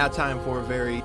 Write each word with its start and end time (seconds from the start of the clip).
now 0.00 0.08
time 0.08 0.40
for 0.44 0.60
a 0.60 0.62
very 0.62 1.04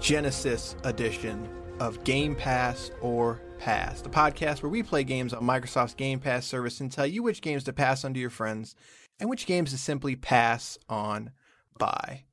Genesis 0.00 0.74
edition 0.82 1.48
of 1.78 2.02
Game 2.02 2.34
Pass 2.34 2.90
or 3.00 3.40
Pass, 3.60 4.00
the 4.00 4.08
podcast 4.08 4.64
where 4.64 4.68
we 4.68 4.82
play 4.82 5.04
games 5.04 5.32
on 5.32 5.44
Microsoft's 5.44 5.94
Game 5.94 6.18
Pass 6.18 6.44
service 6.44 6.80
and 6.80 6.90
tell 6.90 7.06
you 7.06 7.22
which 7.22 7.40
games 7.40 7.62
to 7.62 7.72
pass 7.72 8.04
on 8.04 8.14
to 8.14 8.18
your 8.18 8.28
friends 8.28 8.74
and 9.20 9.30
which 9.30 9.46
games 9.46 9.70
to 9.70 9.78
simply 9.78 10.16
pass 10.16 10.76
on 10.88 11.30
by. 11.78 12.24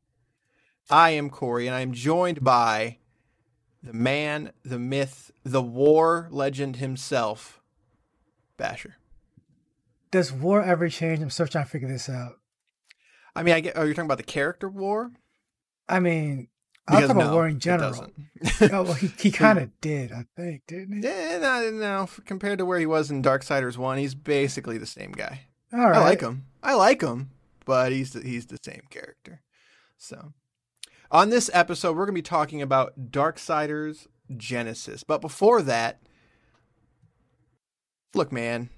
I 0.90 1.12
am 1.12 1.30
Corey, 1.30 1.67
and 1.67 1.76
I 1.76 1.81
am 1.81 1.94
joined 1.94 2.44
by 2.44 2.98
the 3.84 3.94
man, 3.94 4.52
the 4.66 4.80
myth, 4.80 5.30
the 5.44 5.62
war 5.62 6.28
legend 6.31 6.78
himself, 6.78 7.62
Basher. 8.58 8.95
Does 10.09 10.34
war 10.34 10.64
ever 10.64 10.89
change? 10.89 11.22
I'm 11.22 11.30
still 11.30 11.45
trying 11.45 11.66
to 11.66 11.70
figure 11.70 11.88
this 11.88 12.09
out. 12.09 12.39
I 13.36 13.44
mean, 13.44 13.53
I 13.53 13.59
get. 13.59 13.78
Are 13.78 13.86
you're 13.86 13.94
talking 13.94 14.08
about 14.08 14.17
the 14.17 14.23
character 14.23 14.67
war? 14.67 15.12
I 15.90 16.00
mean, 16.00 16.48
Because 16.88 17.02
talking 17.02 17.16
about 17.18 17.28
no, 17.30 17.34
war 17.34 17.48
in 17.48 17.60
general. 17.60 18.08
oh, 18.62 18.84
well, 18.84 18.94
he, 18.94 19.08
he 19.17 19.31
kind 19.31 19.59
of 19.59 19.70
did, 19.81 20.12
I 20.12 20.25
think, 20.36 20.64
didn't 20.67 21.02
he? 21.02 21.08
Yeah, 21.08 21.40
no, 21.40 21.70
no. 21.72 22.09
Compared 22.25 22.59
to 22.59 22.66
where 22.66 22.80
he 22.80 22.86
was 22.86 23.12
in 23.12 23.22
Darksiders 23.22 23.78
One, 23.78 23.98
he's 23.98 24.16
basically 24.16 24.78
the 24.78 24.86
same 24.86 25.12
guy. 25.12 25.42
All 25.72 25.80
right. 25.80 25.95
I 25.95 26.00
like 26.00 26.22
him. 26.22 26.45
I 26.62 26.75
like 26.75 27.02
him, 27.02 27.31
but 27.66 27.92
he's 27.92 28.14
the, 28.14 28.22
he's 28.22 28.45
the 28.48 28.59
same 28.64 28.84
character. 28.90 29.42
So, 29.98 30.34
on 31.12 31.30
this 31.30 31.50
episode, 31.53 31.95
we're 31.95 32.06
gonna 32.06 32.14
be 32.16 32.22
talking 32.22 32.62
about 32.62 33.12
Darksiders 33.12 34.08
Genesis. 34.36 35.03
But 35.03 35.22
before 35.22 35.62
that, 35.64 36.02
look, 38.14 38.31
man 38.31 38.70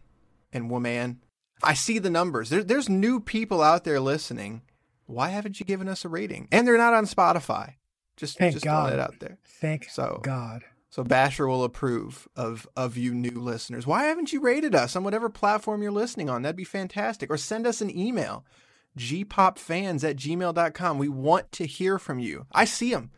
and 0.53 0.69
woman, 0.69 1.21
I 1.63 1.73
see 1.73 1.99
the 1.99 2.09
numbers. 2.09 2.49
There, 2.49 2.63
there's 2.63 2.89
new 2.89 3.19
people 3.19 3.61
out 3.61 3.83
there 3.83 3.99
listening. 3.99 4.61
Why 5.05 5.29
haven't 5.29 5.59
you 5.59 5.65
given 5.65 5.87
us 5.87 6.03
a 6.05 6.09
rating? 6.09 6.47
And 6.51 6.67
they're 6.67 6.77
not 6.77 6.93
on 6.93 7.05
Spotify. 7.05 7.73
Just 8.17 8.37
Thank 8.37 8.53
just 8.53 8.65
God. 8.65 8.87
throwing 8.87 8.93
it 8.99 9.03
out 9.03 9.19
there. 9.19 9.37
Thank 9.61 9.89
So- 9.89 10.19
God. 10.23 10.63
So 10.89 11.03
Basher 11.03 11.45
will 11.45 11.65
approve 11.65 12.25
of 12.37 12.65
of 12.77 12.95
you 12.95 13.13
new 13.13 13.31
listeners. 13.31 13.85
Why 13.85 14.05
haven't 14.05 14.31
you 14.31 14.39
rated 14.39 14.73
us 14.73 14.95
on 14.95 15.03
whatever 15.03 15.27
platform 15.27 15.81
you're 15.81 15.91
listening 15.91 16.29
on? 16.29 16.41
That'd 16.43 16.55
be 16.55 16.63
fantastic. 16.63 17.29
Or 17.29 17.35
send 17.35 17.67
us 17.67 17.81
an 17.81 17.89
email, 17.95 18.45
gpopfans 18.97 20.09
at 20.09 20.15
gmail.com. 20.15 20.97
We 20.97 21.09
want 21.09 21.51
to 21.53 21.65
hear 21.65 21.99
from 21.99 22.19
you. 22.19 22.45
I 22.53 22.63
see 22.63 22.91
them. 22.93 23.11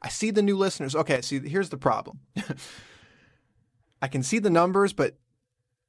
I 0.00 0.10
see 0.10 0.30
the 0.30 0.42
new 0.42 0.56
listeners. 0.56 0.94
Okay, 0.94 1.22
see, 1.22 1.40
here's 1.40 1.70
the 1.70 1.76
problem. 1.76 2.20
I 4.00 4.06
can 4.06 4.22
see 4.22 4.38
the 4.38 4.50
numbers, 4.50 4.92
but 4.92 5.16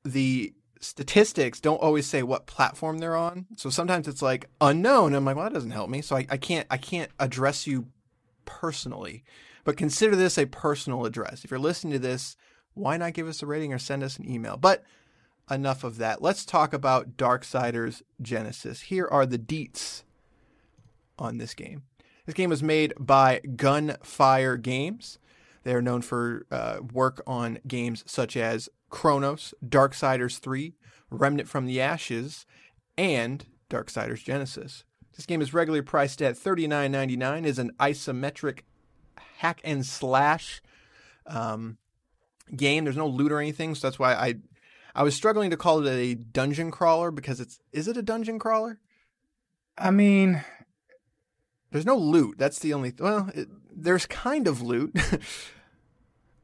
the 0.04 0.52
statistics 0.86 1.60
don't 1.60 1.82
always 1.82 2.06
say 2.06 2.24
what 2.24 2.46
platform 2.46 3.00
they're 3.00 3.16
on. 3.16 3.46
So 3.56 3.70
sometimes 3.70 4.08
it's 4.08 4.22
like 4.22 4.50
unknown. 4.62 5.14
I'm 5.14 5.26
like, 5.26 5.36
well, 5.36 5.46
that 5.46 5.54
doesn't 5.54 5.72
help 5.72 5.90
me. 5.90 6.02
So 6.02 6.16
I, 6.16 6.26
I 6.30 6.38
can't 6.38 6.68
I 6.70 6.78
can't 6.78 7.12
address 7.20 7.68
you 7.68 7.88
personally. 8.46 9.24
But 9.64 9.78
consider 9.78 10.16
this 10.16 10.38
a 10.38 10.46
personal 10.46 11.06
address. 11.06 11.44
If 11.44 11.52
you're 11.52 11.60
listening 11.60 11.94
to 11.94 12.00
this, 12.00 12.38
why 12.74 12.98
not 12.98 13.14
give 13.14 13.28
us 13.28 13.42
a 13.42 13.48
rating 13.48 13.74
or 13.74 13.80
send 13.80 14.04
us 14.04 14.18
an 14.18 14.30
email? 14.30 14.58
But 14.58 14.84
enough 15.50 15.84
of 15.84 15.98
that. 15.98 16.22
Let's 16.22 16.46
talk 16.46 16.74
about 16.74 17.18
Darksiders 17.18 18.02
Genesis. 18.22 18.82
Here 18.82 19.08
are 19.10 19.26
the 19.26 19.40
deets 19.40 20.04
on 21.18 21.38
this 21.38 21.54
game. 21.54 21.84
This 22.26 22.36
game 22.36 22.50
was 22.50 22.64
made 22.64 22.94
by 23.00 23.42
Gunfire 23.56 24.58
Games. 24.58 25.20
They 25.64 25.74
are 25.74 25.82
known 25.82 26.02
for 26.02 26.46
uh, 26.52 26.78
work 26.94 27.24
on 27.26 27.60
games 27.68 28.04
such 28.08 28.38
as 28.38 28.70
Chronos, 28.96 29.54
Darksiders 29.62 30.40
3, 30.40 30.74
Remnant 31.10 31.50
from 31.50 31.66
the 31.66 31.82
Ashes, 31.82 32.46
and 32.98 33.46
Darksiders 33.70 34.24
Genesis. 34.24 34.86
This 35.18 35.26
game 35.26 35.42
is 35.42 35.54
regularly 35.54 35.82
priced 35.82 36.22
at 36.22 36.36
$39.99. 36.36 37.46
is 37.46 37.60
an 37.60 37.72
isometric 37.78 38.62
hack 39.40 39.60
and 39.66 39.86
slash 39.86 40.62
um, 41.28 41.78
game. 42.56 42.86
There's 42.86 42.96
no 42.96 43.06
loot 43.06 43.34
or 43.34 43.42
anything, 43.42 43.76
so 43.76 43.86
that's 43.86 44.00
why 44.00 44.14
I 44.14 44.36
I 44.96 45.04
was 45.04 45.14
struggling 45.14 45.50
to 45.50 45.58
call 45.58 45.86
it 45.86 45.92
a 45.92 46.16
dungeon 46.16 46.72
crawler 46.72 47.12
because 47.12 47.42
it's 47.42 47.60
is 47.74 47.90
it 47.90 47.98
a 47.98 48.02
dungeon 48.02 48.40
crawler? 48.40 48.80
I 49.78 49.92
mean, 49.92 50.42
There's 51.72 51.86
no 51.86 51.98
loot. 51.98 52.38
That's 52.38 52.60
the 52.60 52.74
only 52.74 52.94
well. 52.98 53.30
It, 53.36 53.50
there's 53.76 54.06
kind 54.06 54.48
of 54.48 54.62
loot. 54.62 54.92
it, 54.96 55.22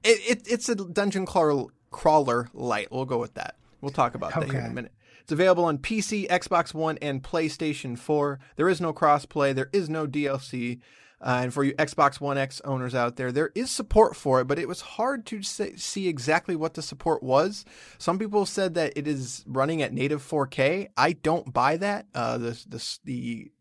it 0.03 0.47
it's 0.51 0.67
a 0.67 0.75
dungeon 0.75 1.25
crawler 1.25 1.67
crawler 1.91 2.49
light. 2.53 2.87
We'll 2.91 3.05
go 3.05 3.17
with 3.17 3.35
that. 3.35 3.55
We'll 3.81 3.91
talk 3.91 4.15
about 4.15 4.33
that 4.33 4.49
here 4.49 4.59
in 4.59 4.71
a 4.71 4.73
minute. 4.73 4.93
It's 5.21 5.31
available 5.31 5.65
on 5.65 5.77
PC, 5.77 6.27
Xbox 6.27 6.73
One, 6.73 6.97
and 7.01 7.21
PlayStation 7.21 7.97
4. 7.97 8.39
There 8.55 8.69
is 8.69 8.81
no 8.81 8.93
crossplay. 8.93 9.53
There 9.53 9.69
is 9.71 9.89
no 9.89 10.07
DLC. 10.07 10.79
Uh, 11.21 11.41
and 11.43 11.53
for 11.53 11.63
you 11.63 11.73
Xbox 11.75 12.19
One 12.19 12.37
X 12.37 12.61
owners 12.65 12.95
out 12.95 13.15
there, 13.15 13.31
there 13.31 13.51
is 13.53 13.69
support 13.69 14.15
for 14.15 14.41
it, 14.41 14.45
but 14.45 14.57
it 14.57 14.67
was 14.67 14.81
hard 14.81 15.25
to 15.27 15.43
say, 15.43 15.75
see 15.75 16.07
exactly 16.07 16.55
what 16.55 16.73
the 16.73 16.81
support 16.81 17.21
was. 17.21 17.63
Some 17.99 18.17
people 18.17 18.45
said 18.47 18.73
that 18.73 18.93
it 18.95 19.07
is 19.07 19.43
running 19.47 19.83
at 19.83 19.93
native 19.93 20.27
4K. 20.27 20.89
I 20.97 21.13
don't 21.13 21.53
buy 21.53 21.77
that. 21.77 22.07
Uh, 22.15 22.39
the 22.39 22.65
the 22.67 22.99
the 23.03 23.51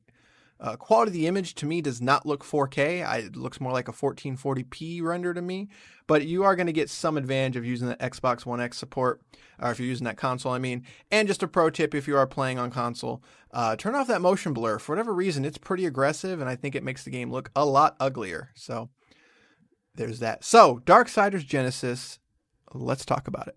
uh, 0.61 0.77
quality 0.77 1.09
of 1.09 1.15
the 1.15 1.27
image 1.27 1.55
to 1.55 1.67
me 1.67 1.81
does 1.81 2.03
not 2.03 2.27
look 2.27 2.45
4K. 2.45 3.07
I, 3.07 3.19
it 3.19 3.37
looks 3.37 3.61
more 3.61 3.73
like 3.73 3.89
a 3.89 3.93
1440p 3.93 5.03
render 5.03 5.33
to 5.33 5.41
me. 5.41 5.69
But 6.07 6.27
you 6.27 6.45
are 6.45 6.55
going 6.55 6.67
to 6.67 6.73
get 6.73 6.91
some 6.91 7.17
advantage 7.17 7.57
of 7.57 7.65
using 7.65 7.89
the 7.89 7.97
Xbox 7.97 8.45
One 8.45 8.61
X 8.61 8.77
support, 8.77 9.23
or 9.59 9.71
if 9.71 9.79
you're 9.79 9.89
using 9.89 10.05
that 10.05 10.19
console, 10.19 10.53
I 10.53 10.59
mean. 10.59 10.85
And 11.11 11.27
just 11.27 11.43
a 11.43 11.49
pro 11.49 11.71
tip 11.71 11.95
if 11.95 12.07
you 12.07 12.17
are 12.17 12.27
playing 12.27 12.59
on 12.59 12.71
console, 12.71 13.23
uh, 13.53 13.77
turn 13.77 13.95
off 13.95 14.09
that 14.09 14.21
motion 14.21 14.53
blur. 14.53 14.79
For 14.79 14.93
whatever 14.93 15.15
reason, 15.15 15.45
it's 15.45 15.57
pretty 15.57 15.87
aggressive, 15.87 16.41
and 16.41 16.51
I 16.51 16.57
think 16.57 16.75
it 16.75 16.85
makes 16.85 17.05
the 17.05 17.11
game 17.11 17.31
look 17.31 17.51
a 17.57 17.65
lot 17.65 17.97
uglier. 17.99 18.51
So 18.55 18.91
there's 19.95 20.19
that. 20.19 20.45
So, 20.45 20.81
Darksiders 20.85 21.47
Genesis, 21.47 22.19
let's 22.75 23.05
talk 23.07 23.29
about 23.29 23.49
it. 23.49 23.57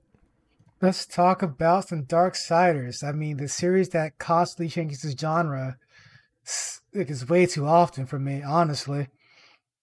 let's 0.81 1.05
talk 1.05 1.41
about 1.41 1.89
some 1.89 2.05
Darksiders. 2.05 3.03
I 3.03 3.11
mean, 3.11 3.37
the 3.37 3.47
series 3.47 3.89
that 3.89 4.19
constantly 4.19 4.69
changes 4.69 5.03
its 5.03 5.19
genre 5.19 5.77
like, 6.93 7.09
is 7.09 7.27
way 7.27 7.45
too 7.45 7.65
often 7.65 8.05
for 8.05 8.19
me, 8.19 8.41
honestly. 8.41 9.07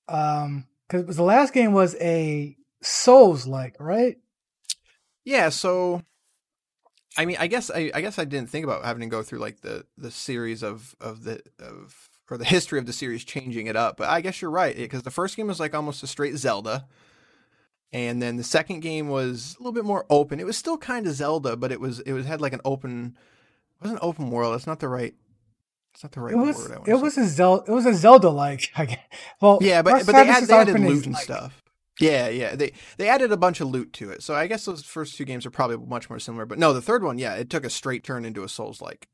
Um, 0.09 0.67
because 0.89 1.17
the 1.17 1.23
last 1.23 1.53
game 1.53 1.73
was 1.73 1.95
a 2.01 2.57
Souls 2.83 3.47
like, 3.47 3.77
right? 3.79 4.17
Yeah, 5.25 5.51
so 5.51 6.03
I 7.17 7.25
mean, 7.25 7.37
I 7.39 7.47
guess 7.47 7.71
I, 7.71 7.91
I 7.95 8.01
guess 8.01 8.19
I 8.19 8.25
didn't 8.25 8.51
think 8.51 8.65
about 8.65 8.85
having 8.85 9.03
to 9.03 9.07
go 9.07 9.23
through 9.23 9.41
like 9.41 9.61
the 9.61 9.85
the 9.97 10.11
series 10.11 10.63
of 10.63 10.95
of 11.01 11.25
the 11.25 11.43
of 11.59 12.09
or 12.31 12.39
the 12.39 12.45
history 12.47 12.79
of 12.79 12.87
the 12.87 12.93
series 12.93 13.25
changing 13.25 13.67
it 13.67 13.77
up, 13.77 13.97
but 13.97 14.09
I 14.09 14.21
guess 14.21 14.41
you're 14.41 14.51
right 14.51 14.77
because 14.77 15.03
the 15.03 15.11
first 15.11 15.37
game 15.37 15.49
was 15.49 15.61
like 15.61 15.75
almost 15.75 16.03
a 16.03 16.07
straight 16.07 16.37
Zelda, 16.37 16.87
and 17.93 18.23
then 18.23 18.37
the 18.37 18.45
second 18.45 18.81
game 18.81 19.09
was 19.09 19.57
a 19.59 19.63
little 19.63 19.73
bit 19.73 19.85
more 19.85 20.07
open. 20.09 20.41
It 20.41 20.47
was 20.47 20.57
still 20.57 20.79
kind 20.79 21.07
of 21.07 21.15
Zelda, 21.15 21.57
but 21.57 21.73
it 21.73 21.81
was 21.81 22.01
it 22.01 22.13
was 22.13 22.27
had 22.27 22.41
like 22.41 22.53
an 22.53 22.61
open 22.65 23.17
it 23.81 23.85
wasn't 23.85 24.01
open 24.03 24.31
world. 24.31 24.55
That's 24.55 24.67
not 24.67 24.81
the 24.81 24.89
right. 24.89 25.15
It's 25.95 26.03
not 26.05 26.13
the 26.13 26.21
right 26.21 26.33
It 26.33 26.37
was 26.37 26.57
word. 26.57 26.83
It 26.87 26.95
was 26.95 27.15
say. 27.15 27.23
a 27.23 27.27
Zelda 27.27 27.65
it 27.71 27.75
was 27.75 27.87
a 27.87 27.95
Zelda 27.95 28.31
like. 28.31 28.71
Well, 29.41 29.59
yeah, 29.61 29.83
but 29.83 30.07
but 30.07 30.13
they, 30.13 30.29
add, 30.29 30.45
they 30.45 30.55
added 30.55 30.79
loot 30.81 31.07
and 31.07 31.15
like- 31.15 31.25
stuff. 31.25 31.63
Yeah, 32.01 32.29
yeah. 32.29 32.57
They 32.57 32.73
they 32.97 33.09
added 33.09 33.31
a 33.31 33.37
bunch 33.37 33.61
of 33.61 33.69
loot 33.69 33.93
to 33.95 34.11
it. 34.11 34.23
So 34.23 34.35
I 34.35 34.47
guess 34.47 34.65
those 34.65 34.83
first 34.83 35.17
two 35.17 35.25
games 35.27 35.45
are 35.45 35.51
probably 35.51 35.77
much 35.77 36.09
more 36.09 36.19
similar. 36.19 36.47
But 36.47 36.59
no, 36.59 36.73
the 36.73 36.81
third 36.81 37.03
one, 37.03 37.19
yeah, 37.19 37.35
it 37.35 37.51
took 37.51 37.65
a 37.65 37.71
straight 37.71 38.05
turn 38.05 38.25
into 38.25 38.43
a 38.43 38.49
Souls 38.49 38.81
like. 38.81 39.09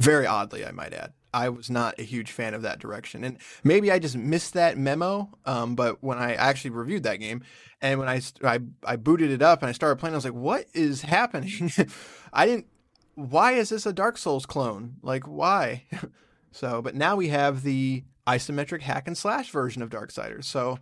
Very 0.00 0.26
oddly, 0.26 0.66
I 0.66 0.72
might 0.72 0.92
add. 0.92 1.12
I 1.32 1.48
was 1.48 1.70
not 1.70 1.98
a 1.98 2.02
huge 2.02 2.32
fan 2.32 2.52
of 2.52 2.62
that 2.62 2.80
direction, 2.80 3.22
and 3.22 3.38
maybe 3.62 3.92
I 3.92 4.00
just 4.00 4.16
missed 4.16 4.54
that 4.54 4.76
memo. 4.76 5.30
Um, 5.46 5.76
but 5.76 6.02
when 6.02 6.18
I 6.18 6.34
actually 6.34 6.70
reviewed 6.70 7.04
that 7.04 7.16
game, 7.20 7.42
and 7.80 8.00
when 8.00 8.08
I, 8.08 8.20
I 8.42 8.58
I 8.84 8.96
booted 8.96 9.30
it 9.30 9.40
up 9.40 9.62
and 9.62 9.68
I 9.68 9.72
started 9.72 9.96
playing, 10.00 10.14
I 10.14 10.16
was 10.16 10.24
like, 10.24 10.34
"What 10.34 10.66
is 10.74 11.02
happening?" 11.02 11.70
I 12.32 12.46
didn't. 12.46 12.66
Why 13.14 13.52
is 13.52 13.68
this 13.68 13.86
a 13.86 13.92
Dark 13.92 14.18
Souls 14.18 14.46
clone? 14.46 14.96
Like, 15.02 15.24
why? 15.24 15.84
so, 16.52 16.82
but 16.82 16.94
now 16.94 17.16
we 17.16 17.28
have 17.28 17.62
the 17.62 18.04
isometric 18.26 18.82
hack 18.82 19.06
and 19.06 19.16
slash 19.16 19.50
version 19.50 19.82
of 19.82 19.90
Darksiders. 19.90 20.44
So, 20.44 20.78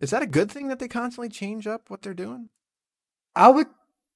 is 0.00 0.10
that 0.10 0.22
a 0.22 0.26
good 0.26 0.50
thing 0.50 0.68
that 0.68 0.78
they 0.78 0.88
constantly 0.88 1.28
change 1.28 1.66
up 1.66 1.88
what 1.88 2.02
they're 2.02 2.14
doing? 2.14 2.48
I 3.36 3.48
would, 3.48 3.68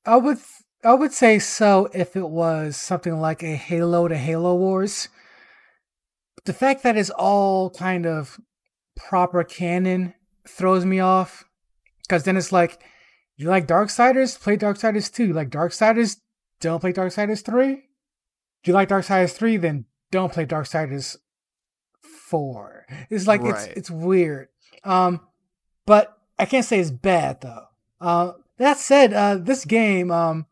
I 0.05 0.17
would, 0.17 0.39
I 0.85 0.95
would 0.95 1.13
say 1.13 1.39
so 1.39 1.89
if 1.95 2.17
it 2.17 2.29
was 2.29 2.77
something 2.77 3.21
like 3.21 3.43
a 3.43 3.57
Halo 3.57 4.09
to 4.09 4.17
Halo 4.17 4.55
Wars. 4.55 5.09
The 6.45 6.53
fact 6.53 6.83
that 6.83 6.97
it's 6.97 7.11
all 7.11 7.71
kind 7.71 8.07
of 8.07 8.41
proper 8.97 9.45
canon 9.45 10.15
throws 10.47 10.85
me 10.85 11.01
off, 11.01 11.45
because 12.03 12.25
then 12.25 12.37
it's 12.37 12.53
like, 12.53 12.83
you 13.37 13.49
like 13.49 13.67
Darksiders, 13.67 14.41
play 14.41 14.57
Darksiders 14.57 15.13
two. 15.13 15.27
You 15.27 15.33
like 15.33 15.51
Darksiders, 15.51 16.17
don't 16.61 16.81
play 16.81 16.93
Darksiders 16.93 17.45
three. 17.45 17.75
Do 18.63 18.71
you 18.71 18.73
like 18.73 18.89
Darksiders 18.89 19.33
three? 19.33 19.57
Then 19.57 19.85
don't 20.11 20.33
play 20.33 20.47
Darksiders 20.47 21.17
four. 22.01 22.87
It's 23.11 23.27
like 23.27 23.43
Right. 23.43 23.55
it's 23.55 23.67
it's 23.79 23.91
weird. 23.91 24.49
Um, 24.85 25.21
but 25.87 26.17
I 26.39 26.47
can't 26.47 26.65
say 26.65 26.79
it's 26.79 26.91
bad 26.91 27.41
though. 27.41 27.65
Uh, 28.01 28.33
that 28.59 28.79
said, 28.79 29.13
uh, 29.13 29.37
this 29.37 29.65
game, 29.65 30.11
um, 30.11 30.47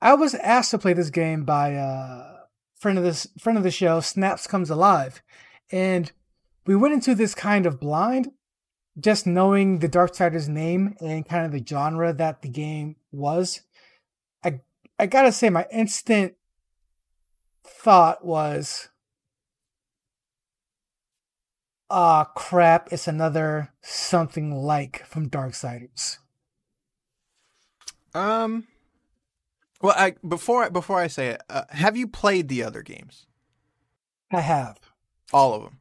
I 0.00 0.14
was 0.14 0.34
asked 0.34 0.70
to 0.72 0.78
play 0.78 0.92
this 0.92 1.10
game 1.10 1.44
by 1.44 1.74
uh, 1.74 2.36
friend 2.76 2.98
of 2.98 3.04
this 3.04 3.26
friend 3.38 3.56
of 3.56 3.64
the 3.64 3.70
show, 3.70 4.00
Snaps 4.00 4.46
Comes 4.46 4.70
Alive, 4.70 5.22
and 5.70 6.12
we 6.66 6.76
went 6.76 6.94
into 6.94 7.14
this 7.14 7.34
kind 7.34 7.66
of 7.66 7.80
blind, 7.80 8.30
just 8.98 9.26
knowing 9.26 9.78
the 9.78 9.88
Darksiders 9.88 10.48
name 10.48 10.96
and 11.00 11.28
kind 11.28 11.46
of 11.46 11.52
the 11.52 11.64
genre 11.66 12.12
that 12.12 12.42
the 12.42 12.48
game 12.48 12.96
was. 13.12 13.62
I 14.98 15.06
gotta 15.06 15.32
say, 15.32 15.50
my 15.50 15.66
instant 15.70 16.34
thought 17.64 18.24
was, 18.24 18.88
ah, 21.90 22.24
crap! 22.34 22.92
It's 22.92 23.06
another 23.06 23.72
something 23.82 24.52
like 24.52 25.04
from 25.06 25.28
Darksiders. 25.28 26.18
Um. 28.14 28.66
Well, 29.82 29.94
I 29.96 30.14
before 30.26 30.70
before 30.70 30.98
I 30.98 31.06
say 31.06 31.28
it, 31.28 31.42
uh, 31.50 31.64
have 31.68 31.96
you 31.96 32.08
played 32.08 32.48
the 32.48 32.62
other 32.62 32.82
games? 32.82 33.26
I 34.32 34.40
have 34.40 34.80
all 35.32 35.54
of 35.54 35.62
them. 35.62 35.78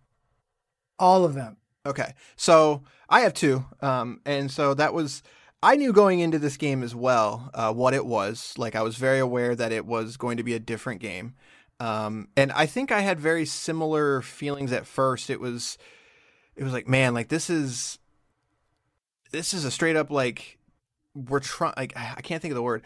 All 1.00 1.23
of 1.23 1.33
them. 1.33 1.57
Okay, 1.85 2.13
so 2.35 2.83
I 3.09 3.21
have 3.21 3.33
two, 3.33 3.63
um, 3.81 4.19
and 4.25 4.51
so 4.51 4.73
that 4.73 4.94
was 4.94 5.23
I 5.65 5.77
knew 5.77 5.91
going 5.91 6.19
into 6.19 6.38
this 6.38 6.57
game 6.57 6.83
as 6.83 6.94
well 6.94 7.50
uh, 7.56 7.73
what 7.73 7.95
it 7.95 8.06
was. 8.06 8.53
Like 8.56 8.75
I 8.75 8.83
was 8.83 8.97
very 8.97 9.17
aware 9.17 9.56
that 9.56 9.71
it 9.71 9.85
was 9.85 10.15
going 10.15 10.38
to 10.38 10.44
be 10.44 10.53
a 10.53 10.59
different 10.59 11.01
game, 11.01 11.33
um, 11.79 12.27
and 12.38 12.51
I 12.51 12.67
think 12.67 12.91
I 12.91 13.01
had 13.01 13.19
very 13.19 13.45
similar 13.45 14.21
feelings 14.21 14.71
at 14.71 14.85
first. 14.85 15.31
It 15.31 15.39
was, 15.39 15.79
it 16.56 16.63
was 16.63 16.71
like, 16.71 16.88
man, 16.88 17.15
like 17.15 17.29
this 17.29 17.50
is, 17.50 17.97
this 19.31 19.56
is 19.56 19.65
a 19.65 19.71
straight 19.71 19.95
up 19.95 20.12
like 20.12 20.59
we're 21.15 21.39
trying. 21.39 21.73
Like 21.75 21.94
I 21.97 22.21
can't 22.21 22.44
think 22.44 22.51
of 22.51 22.56
the 22.56 22.62
word 22.62 22.83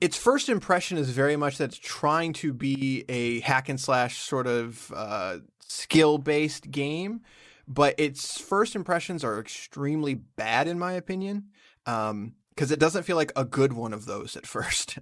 its 0.00 0.16
first 0.16 0.48
impression 0.48 0.96
is 0.96 1.10
very 1.10 1.36
much 1.36 1.58
that 1.58 1.64
it's 1.64 1.78
trying 1.78 2.32
to 2.32 2.52
be 2.52 3.04
a 3.08 3.40
hack 3.40 3.68
and 3.68 3.80
slash 3.80 4.18
sort 4.18 4.46
of 4.46 4.92
uh, 4.94 5.38
skill 5.60 6.18
based 6.18 6.70
game, 6.70 7.20
but 7.68 7.94
its 7.98 8.40
first 8.40 8.74
impressions 8.74 9.22
are 9.22 9.38
extremely 9.38 10.14
bad 10.14 10.66
in 10.66 10.78
my 10.78 10.92
opinion 10.92 11.48
because 11.84 12.10
um, 12.10 12.34
it 12.58 12.78
doesn't 12.78 13.02
feel 13.02 13.16
like 13.16 13.30
a 13.36 13.44
good 13.44 13.74
one 13.74 13.92
of 13.92 14.06
those 14.06 14.36
at 14.36 14.46
first. 14.54 14.98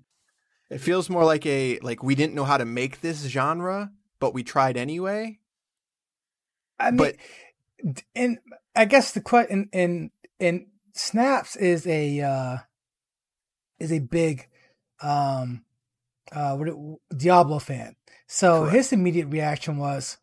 it 0.68 0.78
feels 0.78 1.08
more 1.08 1.24
like 1.24 1.46
a 1.46 1.78
like 1.78 2.02
we 2.02 2.16
didn't 2.16 2.34
know 2.34 2.44
how 2.44 2.56
to 2.58 2.64
make 2.64 3.00
this 3.00 3.24
genre, 3.26 3.92
but 4.18 4.34
we 4.34 4.42
tried 4.42 4.76
anyway. 4.76 5.38
I 6.78 6.90
mean, 6.90 7.14
but 7.82 8.04
and 8.14 8.38
I 8.74 8.84
guess 8.84 9.12
the 9.12 9.20
question 9.20 9.68
in 9.72 10.10
in, 10.38 10.66
snaps 10.92 11.56
is 11.56 11.86
a 11.86 12.20
uh, 12.20 12.56
is 13.78 13.92
a 13.92 14.00
big 14.00 14.48
um, 15.00 15.64
uh, 16.32 16.56
what 16.56 16.98
Diablo 17.16 17.60
fan. 17.60 17.94
So 18.26 18.62
Correct. 18.62 18.76
his 18.76 18.92
immediate 18.92 19.28
reaction 19.28 19.78
was, 19.78 20.18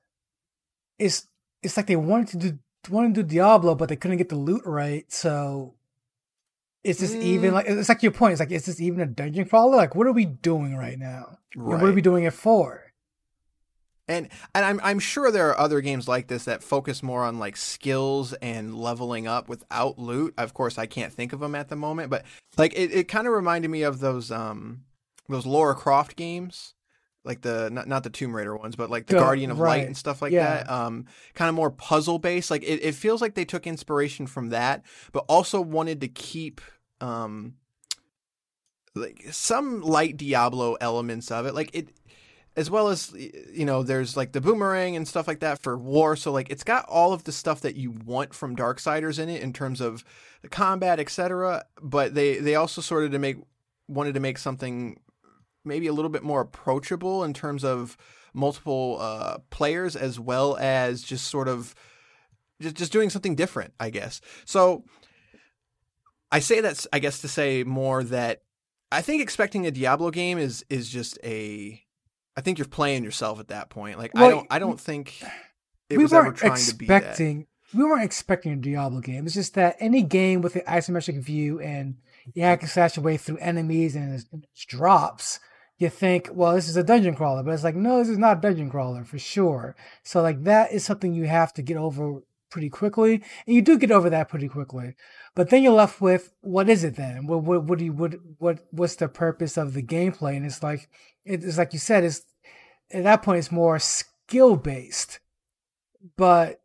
"It's 1.00 1.28
it's 1.64 1.78
like 1.78 1.88
they 1.88 1.96
wanted 1.96 2.28
to 2.28 2.38
do 2.52 2.60
wanted 2.90 3.16
to 3.16 3.24
do 3.24 3.30
Diablo, 3.30 3.76
but 3.76 3.90
they 3.90 3.96
couldn't 3.96 4.18
get 4.18 4.30
the 4.30 4.36
loot 4.36 4.64
right. 4.66 5.10
So 5.12 5.76
is 6.84 6.98
this 6.98 7.14
mm. 7.14 7.22
even 7.22 7.54
like 7.54 7.66
it's 7.68 7.90
like 7.90 8.04
your 8.04 8.12
point? 8.12 8.34
It's 8.34 8.40
like 8.40 8.52
is 8.52 8.66
this 8.66 8.82
even 8.82 9.02
a 9.02 9.06
dungeon 9.06 9.46
crawler? 9.46 9.78
Like 9.78 9.96
what 9.96 10.08
are 10.08 10.12
we 10.12 10.26
doing 10.26 10.76
right 10.76 11.00
now? 11.00 11.38
Right. 11.56 11.82
What 11.82 11.90
are 11.90 11.94
we 11.94 12.02
doing 12.02 12.26
it 12.26 12.34
for? 12.34 12.94
And 14.08 14.28
and 14.54 14.66
I'm 14.66 14.82
I'm 14.84 15.00
sure 15.00 15.32
there 15.32 15.50
are 15.50 15.58
other 15.58 15.80
games 15.80 16.10
like 16.10 16.28
this 16.28 16.44
that 16.44 16.62
focus 16.62 17.02
more 17.02 17.24
on 17.24 17.40
like 17.40 17.56
skills 17.56 18.34
and 18.34 18.76
leveling 18.76 19.28
up 19.28 19.48
without 19.48 19.98
loot. 19.98 20.34
Of 20.38 20.54
course, 20.54 20.78
I 20.78 20.88
can't 20.88 21.14
think 21.14 21.32
of 21.32 21.40
them 21.40 21.56
at 21.56 21.70
the 21.70 21.78
moment, 21.78 22.10
but 22.10 22.26
like 22.58 22.74
it, 22.76 22.92
it 22.92 23.08
kind 23.08 23.28
of 23.28 23.34
reminded 23.34 23.72
me 23.72 23.84
of 23.84 24.00
those 24.00 24.30
um 24.30 24.82
those 25.30 25.46
Lara 25.46 25.74
Croft 25.74 26.18
games, 26.18 26.74
like 27.26 27.42
the 27.42 27.70
not 27.72 27.88
not 27.88 28.04
the 28.04 28.10
Tomb 28.10 28.36
Raider 28.36 28.56
ones, 28.56 28.76
but 28.76 28.90
like 28.90 29.08
the 29.08 29.16
Guardian 29.16 29.52
of 29.52 29.60
right. 29.60 29.80
Light 29.80 29.88
and 29.88 29.96
stuff 29.96 30.22
like 30.22 30.32
yeah. 30.32 30.64
that. 30.64 30.70
Um, 30.70 31.06
kind 31.34 31.50
of 31.50 31.56
more 31.56 31.72
puzzle 31.72 32.20
based. 32.20 32.52
Like 32.52 32.64
it, 32.64 32.84
it 32.84 32.96
feels 32.96 33.22
like 33.22 33.36
they 33.36 33.46
took 33.46 33.66
inspiration 33.66 34.28
from 34.28 34.50
that, 34.50 34.84
but 35.12 35.26
also 35.30 35.62
wanted 35.62 36.02
to 36.02 36.08
keep 36.08 36.62
um 37.02 37.56
like 38.96 39.24
some 39.32 39.82
light 39.82 40.18
Diablo 40.18 40.76
elements 40.82 41.32
of 41.32 41.46
it. 41.46 41.56
Like 41.56 41.74
it 41.74 41.90
as 42.56 42.70
well 42.70 42.90
as 42.90 43.12
you 43.14 43.66
know 43.66 43.84
there's 43.84 44.16
like 44.16 44.32
the 44.32 44.42
boomerang 44.42 44.96
and 44.96 45.08
stuff 45.08 45.28
like 45.28 45.40
that 45.40 45.60
for 45.60 45.78
war 45.78 46.16
so 46.16 46.32
like 46.32 46.50
it's 46.52 46.64
got 46.64 46.86
all 46.88 47.14
of 47.14 47.24
the 47.24 47.32
stuff 47.32 47.62
that 47.62 47.76
you 47.76 47.92
want 48.06 48.34
from 48.34 48.56
darksiders 48.56 49.18
in 49.18 49.28
it 49.28 49.42
in 49.42 49.52
terms 49.52 49.82
of 49.82 50.04
the 50.44 50.48
combat 50.48 51.00
etc 51.00 51.66
but 51.82 52.14
they 52.14 52.38
they 52.38 52.54
also 52.54 52.80
sort 52.80 53.04
of 53.04 53.12
to 53.12 53.18
make 53.18 53.38
wanted 53.88 54.14
to 54.14 54.20
make 54.20 54.38
something 54.38 55.00
maybe 55.66 55.88
a 55.88 55.94
little 55.94 56.10
bit 56.10 56.24
more 56.24 56.42
approachable 56.42 57.24
in 57.24 57.34
terms 57.34 57.64
of 57.64 57.98
multiple 58.34 58.98
uh, 59.00 59.38
players 59.50 59.96
as 59.96 60.20
well 60.20 60.58
as 60.58 61.04
just 61.04 61.28
sort 61.28 61.48
of 61.48 61.76
just, 62.62 62.76
just 62.76 62.92
doing 62.92 63.10
something 63.10 63.36
different 63.36 63.74
i 63.80 63.90
guess 63.90 64.22
so 64.46 64.84
i 66.32 66.40
say 66.40 66.62
that 66.62 66.86
i 66.92 67.00
guess 67.00 67.20
to 67.20 67.28
say 67.28 67.64
more 67.64 68.04
that 68.04 68.42
i 68.92 69.02
think 69.02 69.22
expecting 69.22 69.66
a 69.68 69.72
diablo 69.72 70.10
game 70.10 70.38
is 70.38 70.66
is 70.70 70.90
just 70.90 71.20
a 71.24 71.84
I 72.36 72.42
think 72.42 72.58
you're 72.58 72.68
playing 72.68 73.04
yourself 73.04 73.40
at 73.40 73.50
that 73.50 73.70
point. 73.70 73.98
Like 73.98 74.14
well, 74.14 74.26
I 74.26 74.30
don't 74.30 74.48
I 74.52 74.60
don't 74.60 74.80
think 74.80 75.22
it 75.90 75.98
we 75.98 76.04
was 76.04 76.12
weren't 76.12 76.28
ever 76.28 76.36
trying 76.36 76.52
expecting, 76.54 76.78
to 76.78 76.78
be 76.78 76.86
that. 76.88 77.80
We 77.80 77.84
weren't 77.84 78.04
expecting 78.04 78.54
a 78.54 78.56
Diablo 78.56 79.02
game. 79.02 79.26
It's 79.26 79.36
just 79.36 79.56
that 79.56 79.76
any 79.80 80.04
game 80.04 80.42
with 80.42 80.56
an 80.56 80.64
isometric 80.68 81.22
view 81.22 81.60
and 81.60 81.96
you 82.34 82.44
hack 82.44 82.62
and 82.62 82.70
slash 82.70 82.98
your 82.98 83.04
way 83.04 83.18
through 83.18 83.38
enemies 83.38 83.96
and 83.96 84.24
drops, 84.68 85.40
you 85.84 85.90
think, 85.90 86.30
well, 86.34 86.56
this 86.56 86.68
is 86.68 86.78
a 86.78 86.84
dungeon 86.84 87.16
crawler. 87.16 87.44
But 87.44 87.54
it's 87.54 87.64
like, 87.64 87.76
no, 87.76 88.00
this 88.00 88.10
is 88.10 88.18
not 88.18 88.38
a 88.38 88.42
dungeon 88.42 88.70
crawler 88.70 89.04
for 89.04 89.20
sure. 89.20 89.76
So 90.02 90.22
like 90.22 90.44
that 90.46 90.72
is 90.72 90.84
something 90.84 91.14
you 91.14 91.26
have 91.26 91.54
to 91.54 91.62
get 91.62 91.78
over 91.78 92.24
pretty 92.50 92.70
quickly, 92.70 93.16
and 93.48 93.56
you 93.56 93.62
do 93.64 93.80
get 93.80 93.92
over 93.92 94.10
that 94.12 94.30
pretty 94.30 94.48
quickly. 94.48 94.96
But 95.36 95.50
then 95.50 95.64
you're 95.64 95.74
left 95.74 96.00
with 96.00 96.32
what 96.42 96.70
is 96.70 96.84
it 96.84 96.96
then? 96.96 97.26
What 97.26 97.44
what 97.44 97.64
what 97.64 97.80
do 97.80 97.86
you 97.86 97.94
what 97.94 98.16
what 98.38 98.66
what's 98.72 98.96
the 98.96 99.08
purpose 99.08 99.58
of 99.58 99.74
the 99.74 99.84
gameplay? 99.84 100.38
And 100.38 100.46
it's 100.46 100.64
like 100.64 100.90
it's 101.26 101.58
like 101.58 101.74
you 101.74 101.80
said, 101.80 102.04
it's 102.04 102.22
at 102.92 103.04
that 103.04 103.24
point 103.24 103.40
it's 103.40 103.52
more 103.52 103.80
skill 103.80 104.56
based. 104.56 105.20
But 106.16 106.62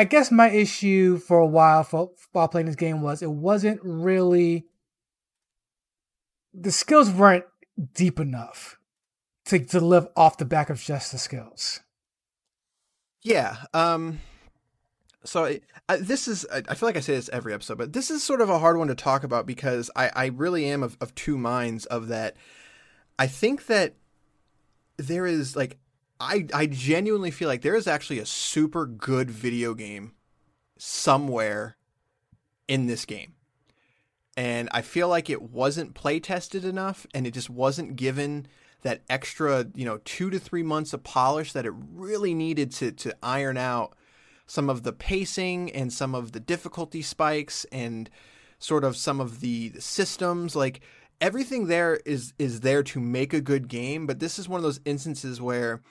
I 0.00 0.04
guess 0.04 0.30
my 0.30 0.48
issue 0.48 1.18
for 1.18 1.40
a 1.40 1.46
while 1.46 1.84
for, 1.84 2.12
while 2.32 2.48
playing 2.48 2.68
this 2.68 2.74
game 2.74 3.02
was 3.02 3.20
it 3.20 3.30
wasn't 3.30 3.80
really 3.82 4.64
the 6.54 6.72
skills 6.72 7.10
weren't 7.10 7.44
deep 7.92 8.18
enough 8.18 8.78
to 9.44 9.58
to 9.58 9.78
live 9.78 10.08
off 10.16 10.38
the 10.38 10.46
back 10.46 10.70
of 10.70 10.80
just 10.80 11.12
the 11.12 11.18
skills. 11.18 11.80
Yeah. 13.20 13.58
Um 13.74 14.20
so 15.22 15.58
I, 15.86 15.96
this 15.96 16.28
is 16.28 16.46
I 16.50 16.62
feel 16.74 16.88
like 16.88 16.96
I 16.96 17.00
say 17.00 17.16
this 17.16 17.28
every 17.30 17.52
episode, 17.52 17.76
but 17.76 17.92
this 17.92 18.10
is 18.10 18.22
sort 18.22 18.40
of 18.40 18.48
a 18.48 18.58
hard 18.58 18.78
one 18.78 18.88
to 18.88 18.94
talk 18.94 19.22
about 19.22 19.44
because 19.44 19.90
I 19.94 20.10
I 20.16 20.26
really 20.28 20.64
am 20.64 20.82
of, 20.82 20.96
of 21.02 21.14
two 21.14 21.36
minds 21.36 21.84
of 21.84 22.08
that. 22.08 22.38
I 23.18 23.26
think 23.26 23.66
that 23.66 23.96
there 24.96 25.26
is 25.26 25.56
like 25.56 25.76
I 26.20 26.46
I 26.52 26.66
genuinely 26.66 27.30
feel 27.30 27.48
like 27.48 27.62
there 27.62 27.74
is 27.74 27.86
actually 27.86 28.18
a 28.18 28.26
super 28.26 28.86
good 28.86 29.30
video 29.30 29.74
game 29.74 30.12
somewhere 30.78 31.76
in 32.68 32.86
this 32.86 33.04
game. 33.04 33.34
And 34.36 34.68
I 34.72 34.82
feel 34.82 35.08
like 35.08 35.28
it 35.28 35.42
wasn't 35.42 35.94
play 35.94 36.20
tested 36.20 36.64
enough 36.64 37.06
and 37.12 37.26
it 37.26 37.32
just 37.32 37.50
wasn't 37.50 37.96
given 37.96 38.46
that 38.82 39.02
extra, 39.10 39.66
you 39.74 39.84
know, 39.84 39.98
two 40.04 40.30
to 40.30 40.38
three 40.38 40.62
months 40.62 40.92
of 40.92 41.02
polish 41.02 41.52
that 41.52 41.66
it 41.66 41.72
really 41.74 42.34
needed 42.34 42.70
to 42.72 42.92
to 42.92 43.16
iron 43.22 43.56
out 43.56 43.94
some 44.46 44.68
of 44.68 44.82
the 44.82 44.92
pacing 44.92 45.70
and 45.72 45.92
some 45.92 46.14
of 46.14 46.32
the 46.32 46.40
difficulty 46.40 47.02
spikes 47.02 47.64
and 47.72 48.10
sort 48.58 48.84
of 48.84 48.96
some 48.96 49.20
of 49.20 49.40
the 49.40 49.72
systems. 49.78 50.54
Like 50.54 50.80
everything 51.20 51.66
there 51.66 52.00
is 52.04 52.32
is 52.38 52.60
there 52.60 52.82
to 52.84 53.00
make 53.00 53.32
a 53.32 53.40
good 53.40 53.68
game, 53.68 54.06
but 54.06 54.20
this 54.20 54.38
is 54.38 54.48
one 54.48 54.58
of 54.58 54.64
those 54.64 54.80
instances 54.84 55.40
where 55.40 55.82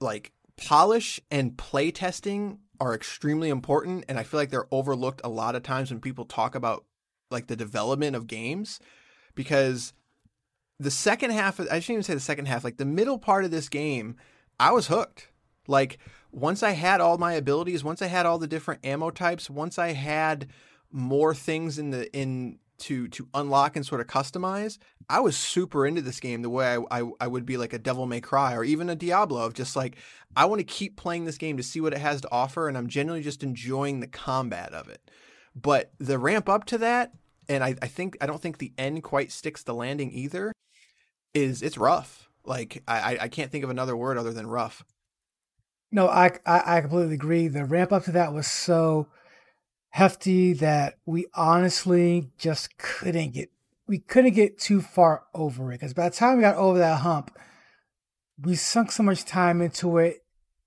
like 0.00 0.32
polish 0.56 1.20
and 1.30 1.56
play 1.56 1.90
testing 1.90 2.58
are 2.80 2.94
extremely 2.94 3.48
important 3.48 4.04
and 4.08 4.18
I 4.18 4.22
feel 4.22 4.38
like 4.38 4.50
they're 4.50 4.68
overlooked 4.70 5.20
a 5.24 5.28
lot 5.28 5.54
of 5.54 5.62
times 5.62 5.90
when 5.90 6.00
people 6.00 6.24
talk 6.24 6.54
about 6.54 6.84
like 7.30 7.46
the 7.46 7.56
development 7.56 8.16
of 8.16 8.26
games 8.26 8.80
because 9.34 9.92
the 10.78 10.90
second 10.90 11.30
half 11.30 11.58
of, 11.58 11.68
I 11.70 11.80
shouldn't 11.80 11.90
even 11.96 12.02
say 12.02 12.14
the 12.14 12.20
second 12.20 12.46
half, 12.46 12.64
like 12.64 12.76
the 12.76 12.84
middle 12.84 13.18
part 13.18 13.44
of 13.44 13.50
this 13.50 13.68
game, 13.68 14.16
I 14.60 14.72
was 14.72 14.88
hooked. 14.88 15.28
Like 15.66 15.98
once 16.32 16.62
I 16.62 16.72
had 16.72 17.00
all 17.00 17.18
my 17.18 17.32
abilities, 17.32 17.82
once 17.82 18.02
I 18.02 18.06
had 18.06 18.26
all 18.26 18.38
the 18.38 18.46
different 18.46 18.84
ammo 18.84 19.10
types, 19.10 19.48
once 19.50 19.78
I 19.78 19.92
had 19.92 20.48
more 20.92 21.34
things 21.34 21.78
in 21.78 21.90
the 21.90 22.12
in 22.16 22.58
to 22.78 23.08
to 23.08 23.28
unlock 23.34 23.76
and 23.76 23.86
sort 23.86 24.00
of 24.00 24.06
customize, 24.06 24.78
I 25.08 25.20
was 25.20 25.36
super 25.36 25.86
into 25.86 26.02
this 26.02 26.20
game 26.20 26.42
the 26.42 26.50
way 26.50 26.76
I, 26.76 27.00
I, 27.00 27.10
I 27.20 27.26
would 27.26 27.46
be 27.46 27.56
like 27.56 27.72
a 27.72 27.78
Devil 27.78 28.06
May 28.06 28.20
Cry 28.20 28.54
or 28.54 28.64
even 28.64 28.90
a 28.90 28.96
Diablo 28.96 29.44
of 29.44 29.54
just 29.54 29.76
like 29.76 29.96
I 30.34 30.44
want 30.44 30.60
to 30.60 30.64
keep 30.64 30.96
playing 30.96 31.24
this 31.24 31.38
game 31.38 31.56
to 31.56 31.62
see 31.62 31.80
what 31.80 31.92
it 31.92 31.98
has 31.98 32.20
to 32.22 32.28
offer, 32.30 32.68
and 32.68 32.76
I'm 32.76 32.88
generally 32.88 33.22
just 33.22 33.42
enjoying 33.42 34.00
the 34.00 34.06
combat 34.06 34.72
of 34.72 34.88
it. 34.88 35.10
But 35.54 35.92
the 35.98 36.18
ramp 36.18 36.48
up 36.48 36.64
to 36.66 36.78
that, 36.78 37.12
and 37.48 37.64
I, 37.64 37.74
I 37.80 37.86
think 37.86 38.16
I 38.20 38.26
don't 38.26 38.40
think 38.40 38.58
the 38.58 38.72
end 38.76 39.02
quite 39.02 39.32
sticks 39.32 39.62
the 39.62 39.74
landing 39.74 40.10
either 40.12 40.52
is 41.32 41.62
it's 41.62 41.78
rough. 41.78 42.28
Like 42.44 42.82
I 42.86 43.18
I 43.22 43.28
can't 43.28 43.50
think 43.50 43.64
of 43.64 43.70
another 43.70 43.96
word 43.96 44.18
other 44.18 44.32
than 44.32 44.46
rough. 44.46 44.84
No, 45.92 46.08
I 46.08 46.32
I 46.44 46.80
completely 46.80 47.14
agree. 47.14 47.48
The 47.48 47.64
ramp 47.64 47.92
up 47.92 48.04
to 48.04 48.12
that 48.12 48.32
was 48.32 48.46
so 48.46 49.08
hefty 49.96 50.52
that 50.52 50.98
we 51.06 51.24
honestly 51.32 52.28
just 52.36 52.76
couldn't 52.76 53.32
get 53.32 53.50
we 53.86 53.98
couldn't 53.98 54.34
get 54.34 54.58
too 54.58 54.82
far 54.82 55.22
over 55.32 55.72
it 55.72 55.76
because 55.76 55.94
by 55.94 56.06
the 56.06 56.14
time 56.14 56.36
we 56.36 56.42
got 56.42 56.56
over 56.56 56.78
that 56.78 57.00
hump, 57.00 57.34
we 58.38 58.56
sunk 58.56 58.92
so 58.92 59.02
much 59.02 59.24
time 59.24 59.62
into 59.62 59.96
it, 59.96 60.22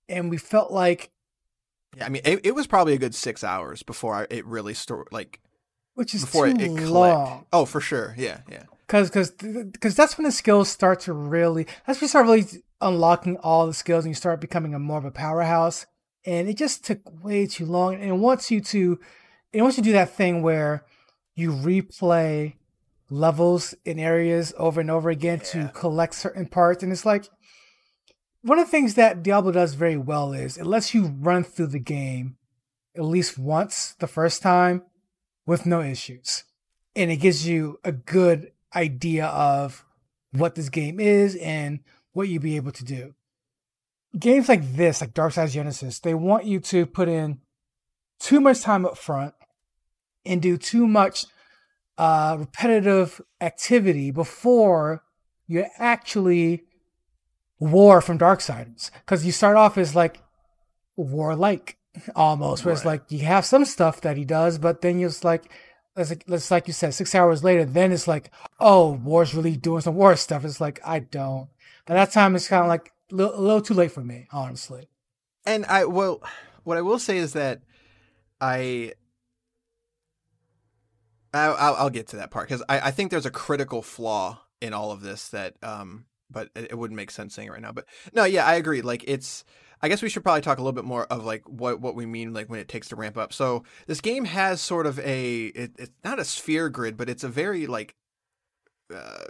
and 0.07 0.31
we 0.31 0.38
felt 0.38 0.71
like 0.71 1.12
Yeah, 1.95 2.07
I 2.07 2.09
mean 2.09 2.24
it, 2.25 2.39
it 2.43 2.55
was 2.55 2.65
probably 2.65 2.95
a 2.95 2.98
good 2.98 3.13
six 3.13 3.43
hours 3.43 3.83
before 3.83 4.15
I, 4.15 4.25
it 4.31 4.48
really 4.48 4.74
store 4.74 5.05
like 5.12 5.39
which 5.93 6.15
is 6.15 6.21
before 6.21 6.48
it, 6.48 6.59
it 6.59 6.69
clicked. 6.69 6.89
long. 6.89 7.45
Oh, 7.53 7.65
for 7.65 7.81
sure. 7.81 8.15
Yeah, 8.17 8.39
yeah. 8.50 8.63
because 8.88 9.12
because 9.12 9.29
because 9.29 9.95
that's 9.95 10.17
when 10.17 10.25
the 10.25 10.31
skills 10.31 10.69
start 10.69 11.01
to 11.01 11.13
really 11.13 11.67
that's 11.86 12.01
when 12.01 12.05
you 12.05 12.09
start 12.09 12.25
really 12.25 12.48
unlocking 12.81 13.38
all 13.38 13.67
the 13.67 13.75
skills 13.75 14.05
and 14.05 14.09
you 14.09 14.15
start 14.15 14.41
becoming 14.41 14.74
a 14.74 14.79
more 14.79 14.98
of 14.98 15.05
a 15.05 15.12
powerhouse 15.12 15.86
and 16.25 16.50
it 16.50 16.57
just 16.57 16.83
took 16.83 17.00
way 17.24 17.45
too 17.45 17.67
long 17.67 17.93
and 17.93 18.05
it 18.05 18.13
wants 18.13 18.50
you 18.50 18.59
to 18.62 19.00
it 19.53 19.61
wants 19.61 19.77
you 19.77 19.83
to 19.83 19.89
do 19.89 19.93
that 19.93 20.15
thing 20.15 20.41
where 20.41 20.85
you 21.35 21.51
replay 21.51 22.55
levels 23.09 23.73
in 23.85 23.97
areas 23.97 24.53
over 24.57 24.81
and 24.81 24.91
over 24.91 25.09
again 25.09 25.39
Yeah. 25.43 25.67
to 25.67 25.71
collect 25.73 26.13
certain 26.13 26.45
parts 26.45 26.83
and 26.83 26.91
it's 26.91 27.05
like 27.05 27.27
one 28.41 28.59
of 28.59 28.67
the 28.67 28.71
things 28.71 28.93
that 28.93 29.21
Diablo 29.23 29.51
does 29.51 29.73
very 29.73 29.97
well 29.97 30.31
is 30.33 30.57
it 30.57 30.65
lets 30.65 30.93
you 30.93 31.07
run 31.19 31.43
through 31.43 31.67
the 31.67 31.79
game 31.79 32.37
at 32.95 33.03
least 33.03 33.37
once 33.37 33.95
the 33.99 34.07
first 34.07 34.41
time 34.41 34.83
with 35.45 35.65
no 35.65 35.81
issues 35.81 36.43
and 36.95 37.09
it 37.11 37.17
gives 37.17 37.47
you 37.47 37.79
a 37.83 37.91
good 37.91 38.51
idea 38.75 39.25
of 39.25 39.85
what 40.31 40.55
this 40.55 40.69
game 40.69 40.99
is 40.99 41.35
and 41.37 41.79
what 42.13 42.27
you'll 42.27 42.41
be 42.41 42.55
able 42.55 42.71
to 42.71 42.85
do. 42.85 43.13
Games 44.17 44.49
like 44.49 44.75
this, 44.75 45.01
like 45.01 45.13
Darksiders 45.13 45.51
Genesis, 45.51 45.99
they 45.99 46.13
want 46.13 46.45
you 46.45 46.59
to 46.59 46.85
put 46.85 47.07
in 47.07 47.39
too 48.19 48.39
much 48.39 48.61
time 48.61 48.85
up 48.85 48.97
front 48.97 49.33
and 50.25 50.41
do 50.41 50.57
too 50.57 50.88
much 50.88 51.25
uh, 51.97 52.35
repetitive 52.39 53.21
activity 53.41 54.11
before 54.11 55.03
you 55.47 55.65
actually 55.77 56.63
war 57.59 58.01
from 58.01 58.19
Darksiders. 58.19 58.91
Because 58.99 59.25
you 59.25 59.31
start 59.31 59.57
off 59.57 59.77
as 59.77 59.95
like 59.95 60.21
warlike 60.95 61.77
almost, 62.15 62.63
where 62.63 62.73
it's 62.73 62.85
like 62.85 63.03
you 63.09 63.19
have 63.19 63.45
some 63.45 63.65
stuff 63.65 64.01
that 64.01 64.17
he 64.17 64.25
does, 64.25 64.57
but 64.57 64.81
then 64.81 64.99
you're 64.99 65.09
just 65.09 65.23
like, 65.23 65.51
it's 65.95 66.11
like, 66.11 66.23
it's 66.27 66.51
like 66.51 66.67
you 66.67 66.73
said, 66.73 66.93
six 66.93 67.13
hours 67.13 67.43
later, 67.43 67.65
then 67.65 67.91
it's 67.91 68.07
like, 68.07 68.31
oh, 68.59 68.93
War's 68.93 69.35
really 69.35 69.57
doing 69.57 69.81
some 69.81 69.95
war 69.95 70.15
stuff. 70.15 70.45
It's 70.45 70.61
like, 70.61 70.79
I 70.85 70.99
don't. 70.99 71.49
By 71.85 71.95
that 71.95 72.11
time, 72.11 72.35
it's 72.35 72.47
kind 72.47 72.63
of 72.63 72.69
like 72.69 72.93
a 73.11 73.15
little, 73.15 73.38
a 73.38 73.41
little 73.41 73.61
too 73.61 73.73
late 73.73 73.91
for 73.91 74.03
me, 74.03 74.27
honestly. 74.31 74.88
And 75.45 75.65
I 75.65 75.85
well, 75.85 76.21
what 76.63 76.77
I 76.77 76.81
will 76.81 76.99
say 76.99 77.17
is 77.17 77.33
that 77.33 77.61
I. 78.41 78.93
I'll, 81.31 81.75
I'll 81.75 81.89
get 81.91 82.08
to 82.08 82.15
that 82.15 82.31
part 82.31 82.48
because 82.48 82.63
I, 82.67 82.79
I 82.79 82.91
think 82.91 83.12
there's 83.12 83.27
a 83.27 83.31
critical 83.31 83.84
flaw 83.84 84.39
in 84.62 84.74
all 84.74 84.91
of 84.91 85.01
this 85.01 85.29
that 85.29 85.55
um 85.63 86.05
but 86.31 86.50
it, 86.55 86.72
it 86.72 86.77
wouldn't 86.77 86.96
make 86.96 87.12
sense 87.12 87.34
saying 87.36 87.48
it 87.48 87.51
right 87.51 87.62
now 87.62 87.72
but 87.72 87.86
no 88.13 88.25
yeah 88.25 88.46
I 88.46 88.55
agree 88.55 88.81
like 88.81 89.03
it's 89.08 89.43
I 89.81 89.88
guess 89.88 90.01
we 90.01 90.10
should 90.10 90.24
probably 90.24 90.41
talk 90.41 90.58
a 90.58 90.62
little 90.62 90.74
bit 90.74 90.86
more 90.86 91.05
of 91.05 91.25
like 91.25 91.48
what 91.48 91.79
what 91.79 91.96
we 91.96 92.05
mean 92.05 92.34
like 92.34 92.50
when 92.50 92.60
it 92.60 92.67
takes 92.67 92.89
to 92.89 92.96
ramp 92.96 93.17
up 93.17 93.31
so 93.31 93.63
this 93.88 94.01
game 94.01 94.25
has 94.25 94.60
sort 94.60 94.86
of 94.86 95.00
a 95.00 95.46
it, 95.46 95.72
it's 95.77 95.91
not 96.03 96.19
a 96.19 96.25
sphere 96.25 96.69
grid 96.69 96.98
but 96.98 97.10
it's 97.10 97.24
a 97.24 97.29
very 97.29 97.67
like 97.67 97.96
uh 98.93 99.25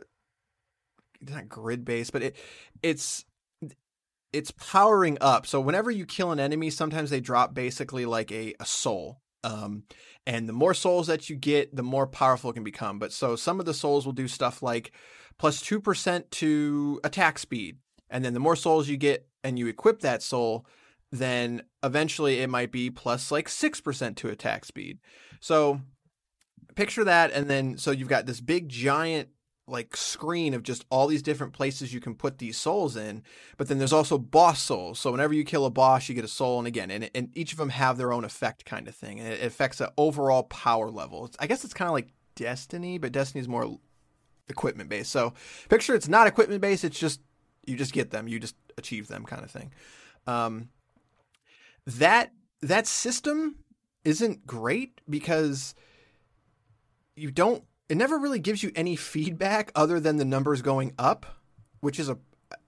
it's 1.21 1.31
not 1.31 1.49
grid 1.49 1.83
based 1.85 2.13
but 2.13 2.23
it 2.23 2.35
it's 2.81 3.25
it's 4.31 4.51
powering 4.51 5.17
up. 5.21 5.47
So 5.47 5.59
whenever 5.59 5.89
you 5.89 6.05
kill 6.05 6.31
an 6.31 6.39
enemy, 6.39 6.69
sometimes 6.69 7.09
they 7.09 7.19
drop 7.19 7.53
basically 7.53 8.05
like 8.05 8.31
a, 8.31 8.53
a 8.59 8.65
soul. 8.65 9.21
Um, 9.43 9.83
and 10.27 10.47
the 10.47 10.53
more 10.53 10.73
souls 10.73 11.07
that 11.07 11.29
you 11.29 11.35
get, 11.35 11.75
the 11.75 11.83
more 11.83 12.05
powerful 12.05 12.51
it 12.51 12.53
can 12.53 12.63
become. 12.63 12.99
But 12.99 13.11
so 13.11 13.35
some 13.35 13.59
of 13.59 13.65
the 13.65 13.73
souls 13.73 14.05
will 14.05 14.13
do 14.13 14.27
stuff 14.27 14.61
like 14.61 14.91
plus 15.37 15.63
2% 15.63 16.29
to 16.29 16.99
attack 17.03 17.39
speed. 17.39 17.77
And 18.09 18.23
then 18.23 18.33
the 18.33 18.39
more 18.39 18.55
souls 18.55 18.87
you 18.87 18.97
get 18.97 19.27
and 19.43 19.57
you 19.57 19.67
equip 19.67 20.01
that 20.01 20.21
soul, 20.21 20.65
then 21.11 21.63
eventually 21.83 22.39
it 22.39 22.49
might 22.49 22.71
be 22.71 22.89
plus 22.89 23.31
like 23.31 23.47
6% 23.47 24.15
to 24.17 24.29
attack 24.29 24.65
speed. 24.65 24.99
So 25.39 25.81
picture 26.75 27.03
that. 27.03 27.31
And 27.31 27.49
then 27.49 27.77
so 27.77 27.91
you've 27.91 28.09
got 28.09 28.25
this 28.25 28.41
big 28.41 28.69
giant 28.69 29.29
like 29.69 29.95
screen 29.95 30.53
of 30.53 30.63
just 30.63 30.85
all 30.89 31.07
these 31.07 31.21
different 31.21 31.53
places 31.53 31.93
you 31.93 31.99
can 31.99 32.15
put 32.15 32.37
these 32.37 32.57
souls 32.57 32.95
in 32.95 33.23
but 33.57 33.67
then 33.67 33.77
there's 33.77 33.93
also 33.93 34.17
boss 34.17 34.61
souls. 34.61 34.99
So 34.99 35.11
whenever 35.11 35.33
you 35.33 35.43
kill 35.43 35.65
a 35.65 35.69
boss 35.69 36.09
you 36.09 36.15
get 36.15 36.23
a 36.23 36.29
soul 36.29 36.59
and 36.59 36.67
again 36.67 36.91
and, 36.91 37.09
and 37.13 37.29
each 37.35 37.51
of 37.51 37.57
them 37.57 37.69
have 37.69 37.97
their 37.97 38.11
own 38.11 38.23
effect 38.23 38.65
kind 38.65 38.87
of 38.87 38.95
thing 38.95 39.19
and 39.19 39.27
it 39.27 39.43
affects 39.43 39.77
the 39.77 39.91
overall 39.97 40.43
power 40.43 40.89
level. 40.89 41.25
It's- 41.25 41.37
i 41.39 41.47
guess 41.47 41.63
it's 41.63 41.73
kind 41.73 41.87
of 41.87 41.93
like 41.93 42.09
destiny 42.35 42.97
but 42.97 43.11
destiny's 43.11 43.47
more 43.47 43.77
equipment 44.47 44.89
based 44.89 45.11
so 45.11 45.33
picture 45.69 45.93
it's 45.93 46.07
not 46.07 46.25
equipment 46.25 46.61
based 46.61 46.83
it's 46.83 46.97
just 46.97 47.19
you 47.65 47.75
just 47.75 47.93
get 47.93 48.09
them 48.11 48.27
you 48.27 48.39
just 48.39 48.55
achieve 48.79 49.07
them 49.07 49.25
kind 49.25 49.43
of 49.43 49.51
thing. 49.51 49.71
Um, 50.25 50.69
that 51.85 52.31
that 52.61 52.87
system 52.87 53.57
isn't 54.03 54.47
great 54.47 55.01
because 55.07 55.75
you 57.15 57.29
don't 57.31 57.63
it 57.89 57.97
never 57.97 58.17
really 58.17 58.39
gives 58.39 58.61
you 58.63 58.71
any 58.75 58.95
feedback 58.95 59.71
other 59.75 59.99
than 59.99 60.17
the 60.17 60.25
numbers 60.25 60.61
going 60.61 60.93
up 60.99 61.25
which 61.81 61.99
is 61.99 62.07
a 62.09 62.17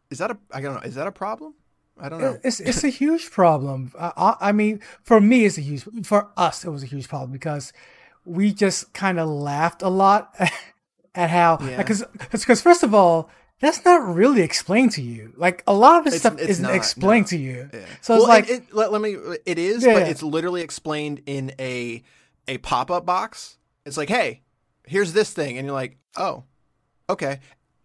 is 0.09 0.17
that 0.17 0.31
a 0.31 0.37
i 0.51 0.59
don't 0.61 0.73
know 0.75 0.81
is 0.81 0.95
that 0.95 1.07
a 1.07 1.11
problem 1.11 1.53
i 1.99 2.09
don't 2.09 2.19
know 2.21 2.37
It's 2.43 2.59
it's 2.59 2.83
a 2.83 2.89
huge 2.89 3.29
problem. 3.31 3.91
I, 3.99 4.35
I 4.39 4.51
mean, 4.51 4.79
for 5.03 5.19
me, 5.21 5.45
it's 5.45 5.57
a 5.57 5.61
huge. 5.61 5.83
For 6.03 6.29
us, 6.35 6.65
it 6.65 6.69
was 6.69 6.81
a 6.83 6.87
huge 6.87 7.07
problem 7.07 7.31
because 7.31 7.73
we 8.25 8.53
just 8.53 8.93
kind 8.93 9.19
of 9.19 9.29
laughed 9.29 9.81
a 9.83 9.89
lot 9.89 10.33
at 11.15 11.29
how 11.29 11.59
Yeah. 11.61 11.77
because 11.77 12.03
because 12.31 12.61
first 12.61 12.81
of 12.83 12.95
all, 12.95 13.29
that's 13.59 13.83
not 13.85 14.15
really 14.15 14.41
explained 14.41 14.91
to 14.93 15.01
you. 15.03 15.33
Like 15.37 15.63
a 15.67 15.73
lot 15.75 15.99
of 15.99 16.05
this 16.05 16.15
It's- 16.15 16.21
stuff 16.21 16.39
it's 16.41 16.49
isn't 16.51 16.63
not, 16.63 16.73
explained 16.75 17.25
no. 17.27 17.37
to 17.37 17.37
you. 17.37 17.69
Yeah. 17.73 17.79
So 18.01 18.15
it's 18.15 18.21
Well, 18.21 18.27
like 18.27 18.49
it, 18.49 18.63
it, 18.63 18.73
let, 18.73 18.91
let 18.91 19.01
me 19.01 19.15
it 19.45 19.59
is 19.59 19.83
Yeah, 19.85 19.93
but 19.93 20.03
it's 20.07 20.23
literally 20.23 20.61
explained 20.61 21.21
in 21.27 21.53
a 21.59 22.01
a 22.47 22.57
pop-up 22.59 23.05
box 23.05 23.57
it's 23.85 23.97
like 23.97 24.09
hey 24.09 24.41
here's 24.85 25.13
this 25.13 25.31
thing 25.33 25.57
and 25.57 25.65
you're 25.65 25.73
like 25.75 25.97
oh 26.17 26.43
okay 27.09 27.39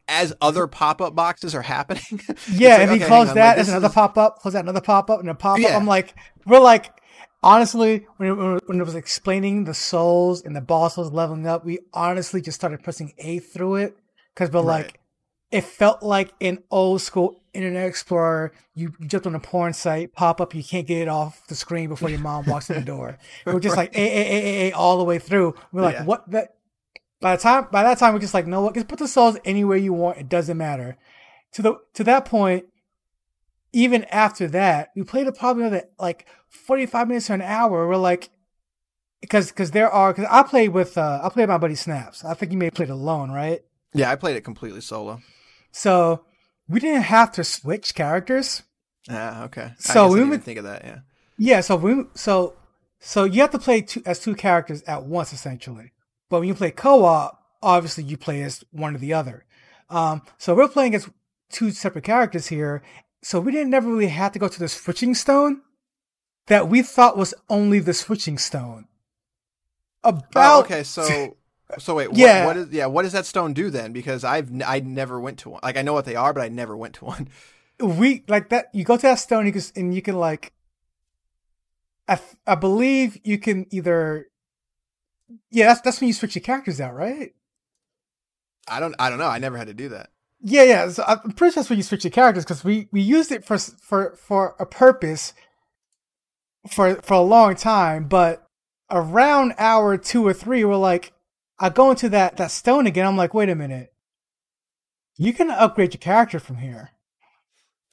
as 0.08 0.32
other 0.40 0.66
pop-up 0.66 1.14
boxes 1.16 1.54
are 1.54 1.62
happening 1.62 2.02
yeah, 2.52 2.76
like, 2.76 2.80
if 2.82 2.90
he 2.90 2.96
okay, 2.96 3.06
closed 3.06 3.34
that, 3.34 3.46
like, 3.48 3.56
there's 3.56 3.68
another 3.68 3.88
is- 3.88 3.92
pop 3.94 4.16
up, 4.16 4.38
close 4.38 4.52
that 4.54 4.60
another 4.64 4.80
pop 4.80 5.10
up, 5.10 5.18
and 5.18 5.28
a 5.28 5.34
pop 5.34 5.56
up. 5.56 5.60
Yeah. 5.60 5.76
I'm 5.76 5.84
like, 5.86 6.14
we're 6.46 6.60
like, 6.60 6.92
honestly, 7.42 8.06
when 8.16 8.28
it, 8.30 8.62
when 8.68 8.80
it 8.80 8.84
was 8.84 8.94
explaining 8.94 9.64
the 9.64 9.74
souls 9.74 10.42
and 10.44 10.54
the 10.54 10.60
boss 10.60 10.96
was 10.96 11.10
leveling 11.12 11.48
up, 11.48 11.64
we 11.64 11.80
honestly 11.92 12.40
just 12.40 12.54
started 12.54 12.84
pressing 12.84 13.14
A 13.18 13.40
through 13.40 13.76
it 13.76 13.96
because 14.32 14.52
we're 14.52 14.60
Right. 14.62 14.84
like, 14.84 15.00
it 15.50 15.64
felt 15.64 16.04
like 16.04 16.32
an 16.40 16.62
old 16.70 17.00
school 17.02 17.40
Internet 17.52 17.88
Explorer. 17.88 18.52
You, 18.76 18.92
you 19.00 19.08
jumped 19.08 19.26
on 19.26 19.34
a 19.34 19.40
porn 19.40 19.72
site, 19.72 20.12
pop 20.12 20.40
up, 20.40 20.54
you 20.54 20.62
can't 20.62 20.86
get 20.86 20.98
it 21.02 21.08
off 21.08 21.44
the 21.48 21.56
screen 21.56 21.88
before 21.88 22.10
your 22.10 22.20
mom 22.20 22.44
walks 22.46 22.70
in 22.70 22.76
the 22.76 22.84
door. 22.84 23.18
We're 23.44 23.58
just 23.58 23.76
like 23.76 23.92
A 23.96 24.00
A 24.00 24.20
A 24.20 24.68
A 24.68 24.70
A 24.70 24.72
all 24.72 24.98
the 24.98 25.04
way 25.04 25.18
through. 25.18 25.54
We're 25.72 25.82
like, 25.82 25.94
Yeah. 25.96 26.04
what 26.04 26.30
the. 26.30 26.48
By 27.20 27.36
the 27.36 27.42
time, 27.42 27.66
by 27.72 27.82
that 27.82 27.98
time, 27.98 28.12
we're 28.14 28.20
just 28.20 28.34
like, 28.34 28.46
no, 28.46 28.60
what? 28.62 28.74
Just 28.74 28.88
put 28.88 28.98
the 28.98 29.08
souls 29.08 29.38
anywhere 29.44 29.76
you 29.78 29.92
want. 29.92 30.18
It 30.18 30.28
doesn't 30.28 30.56
matter. 30.56 30.96
To 31.52 31.62
the 31.62 31.74
to 31.94 32.04
that 32.04 32.24
point, 32.26 32.66
even 33.72 34.04
after 34.04 34.46
that, 34.48 34.90
we 34.96 35.02
played 35.02 35.32
probably 35.34 35.64
another 35.64 35.84
like 35.98 36.26
forty 36.48 36.86
five 36.86 37.08
minutes 37.08 37.30
or 37.30 37.34
an 37.34 37.42
hour. 37.42 37.88
We're 37.88 37.96
like, 37.96 38.30
because 39.20 39.48
because 39.48 39.70
there 39.70 39.90
are 39.90 40.12
because 40.12 40.28
I 40.30 40.42
played 40.42 40.70
with 40.70 40.96
uh 40.98 41.20
I 41.22 41.28
played 41.30 41.48
my 41.48 41.58
buddy 41.58 41.74
Snaps. 41.74 42.24
I 42.24 42.34
think 42.34 42.52
you 42.52 42.58
may 42.58 42.66
have 42.66 42.74
played 42.74 42.90
alone, 42.90 43.30
right? 43.30 43.60
yeah 43.94 44.10
i 44.10 44.16
played 44.16 44.36
it 44.36 44.42
completely 44.44 44.80
solo 44.82 45.20
So 45.72 46.24
we 46.68 46.80
didn't 46.80 47.02
have 47.02 47.32
to 47.32 47.44
switch 47.44 47.94
characters. 47.94 48.62
ah 49.08 49.44
okay 49.44 49.70
So 49.78 50.04
I 50.04 50.08
we 50.08 50.14
didn't 50.16 50.18
even 50.18 50.30
would- 50.30 50.44
think 50.44 50.58
of 50.58 50.64
that 50.64 50.84
yeah 50.84 50.98
Yeah, 51.38 51.60
so 51.62 51.76
we 51.76 52.04
so 52.14 52.56
so 53.00 53.24
you 53.24 53.40
have 53.40 53.52
to 53.52 53.58
play 53.58 53.80
two 53.80 54.02
as 54.04 54.20
two 54.20 54.34
characters 54.34 54.82
at 54.82 55.04
once 55.04 55.32
essentially. 55.32 55.92
But 56.28 56.40
when 56.40 56.48
you 56.48 56.54
play 56.54 56.70
co-op, 56.70 57.40
obviously 57.62 58.04
you 58.04 58.16
play 58.16 58.42
as 58.42 58.64
one 58.70 58.94
or 58.94 58.98
the 58.98 59.12
other. 59.14 59.44
Um, 59.88 60.22
so 60.38 60.54
we're 60.54 60.68
playing 60.68 60.94
as 60.94 61.08
two 61.50 61.70
separate 61.70 62.04
characters 62.04 62.48
here. 62.48 62.82
So 63.22 63.40
we 63.40 63.52
didn't 63.52 63.70
never 63.70 63.88
really 63.88 64.08
have 64.08 64.32
to 64.32 64.38
go 64.38 64.48
to 64.48 64.58
the 64.58 64.68
switching 64.68 65.14
stone 65.14 65.62
that 66.46 66.68
we 66.68 66.82
thought 66.82 67.16
was 67.16 67.34
only 67.48 67.78
the 67.78 67.94
switching 67.94 68.38
stone. 68.38 68.86
About 70.04 70.56
oh, 70.56 70.60
okay 70.60 70.84
so 70.84 71.36
so 71.78 71.96
wait 71.96 72.10
what, 72.10 72.18
Yeah. 72.18 72.46
what 72.46 72.56
is 72.56 72.70
yeah 72.70 72.86
what 72.86 73.02
does 73.02 73.12
that 73.12 73.26
stone 73.26 73.52
do 73.54 73.70
then 73.70 73.92
because 73.92 74.22
i've 74.22 74.52
n- 74.52 74.62
i 74.64 74.78
never 74.78 75.18
went 75.18 75.38
to 75.40 75.50
one 75.50 75.60
like 75.64 75.76
i 75.76 75.82
know 75.82 75.94
what 75.94 76.04
they 76.04 76.14
are 76.14 76.32
but 76.32 76.44
i 76.44 76.48
never 76.48 76.76
went 76.76 76.94
to 76.94 77.04
one 77.04 77.28
we 77.80 78.22
like 78.28 78.50
that 78.50 78.66
you 78.72 78.84
go 78.84 78.94
to 78.94 79.02
that 79.02 79.16
stone 79.18 79.46
you 79.46 79.52
can, 79.52 79.62
and 79.74 79.92
you 79.92 80.00
can 80.00 80.16
like 80.16 80.52
I, 82.06 82.14
th- 82.14 82.36
I 82.46 82.54
believe 82.54 83.18
you 83.24 83.36
can 83.38 83.66
either 83.70 84.28
yeah 85.50 85.66
that's 85.66 85.80
that's 85.80 86.00
when 86.00 86.08
you 86.08 86.14
switch 86.14 86.34
your 86.34 86.42
characters 86.42 86.80
out 86.80 86.94
right 86.94 87.32
i 88.68 88.78
don't 88.80 88.94
i 88.98 89.08
don't 89.10 89.18
know 89.18 89.26
i 89.26 89.38
never 89.38 89.56
had 89.56 89.66
to 89.68 89.74
do 89.74 89.88
that 89.88 90.10
Yeah, 90.40 90.62
yeah. 90.64 90.88
So 90.90 91.02
I'm 91.06 91.32
pretty 91.32 91.52
sure 91.54 91.62
that's 91.62 91.70
when 91.70 91.78
you 91.78 91.82
switch 91.82 92.04
your 92.04 92.10
characters 92.10 92.44
because 92.44 92.62
we 92.62 92.88
we 92.92 93.00
used 93.00 93.32
it 93.32 93.44
for 93.44 93.58
for 93.58 94.14
for 94.16 94.54
a 94.60 94.66
purpose 94.66 95.32
for 96.68 96.96
for 96.96 97.14
a 97.14 97.22
long 97.22 97.56
time, 97.56 98.06
but 98.06 98.46
around 98.90 99.54
hour 99.58 99.96
two 99.96 100.24
or 100.26 100.34
three, 100.34 100.62
we're 100.64 100.76
like, 100.76 101.12
I 101.58 101.70
go 101.70 101.90
into 101.90 102.08
that 102.10 102.36
that 102.36 102.50
stone 102.50 102.86
again. 102.86 103.06
I'm 103.06 103.16
like, 103.16 103.34
wait 103.34 103.48
a 103.48 103.54
minute, 103.54 103.92
you 105.16 105.32
can 105.32 105.50
upgrade 105.50 105.94
your 105.94 106.00
character 106.00 106.38
from 106.38 106.58
here. 106.58 106.90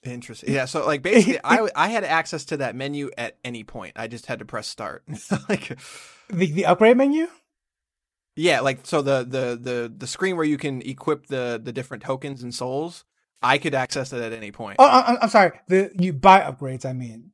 Interesting. 0.03 0.53
Yeah. 0.53 0.65
So 0.65 0.85
like 0.85 1.01
basically, 1.01 1.39
I 1.43 1.69
I 1.75 1.87
had 1.87 2.03
access 2.03 2.43
to 2.45 2.57
that 2.57 2.75
menu 2.75 3.09
at 3.17 3.37
any 3.43 3.63
point. 3.63 3.93
I 3.95 4.07
just 4.07 4.25
had 4.25 4.39
to 4.39 4.45
press 4.45 4.67
start. 4.67 5.03
like 5.49 5.77
the 6.33 6.51
the 6.51 6.65
upgrade 6.65 6.97
menu. 6.97 7.27
Yeah, 8.35 8.61
like 8.61 8.79
so 8.83 9.01
the 9.01 9.19
the 9.23 9.59
the 9.61 9.93
the 9.95 10.07
screen 10.07 10.35
where 10.35 10.45
you 10.45 10.57
can 10.57 10.81
equip 10.81 11.27
the 11.27 11.61
the 11.63 11.71
different 11.71 12.03
tokens 12.03 12.41
and 12.43 12.53
souls. 12.53 13.05
I 13.41 13.57
could 13.57 13.75
access 13.75 14.13
it 14.13 14.21
at 14.21 14.31
any 14.33 14.51
point. 14.51 14.77
Oh, 14.79 14.87
I'm, 14.89 15.17
I'm 15.21 15.29
sorry. 15.29 15.51
The 15.67 15.91
you 15.99 16.13
buy 16.13 16.39
upgrades. 16.41 16.85
I 16.85 16.93
mean, 16.93 17.31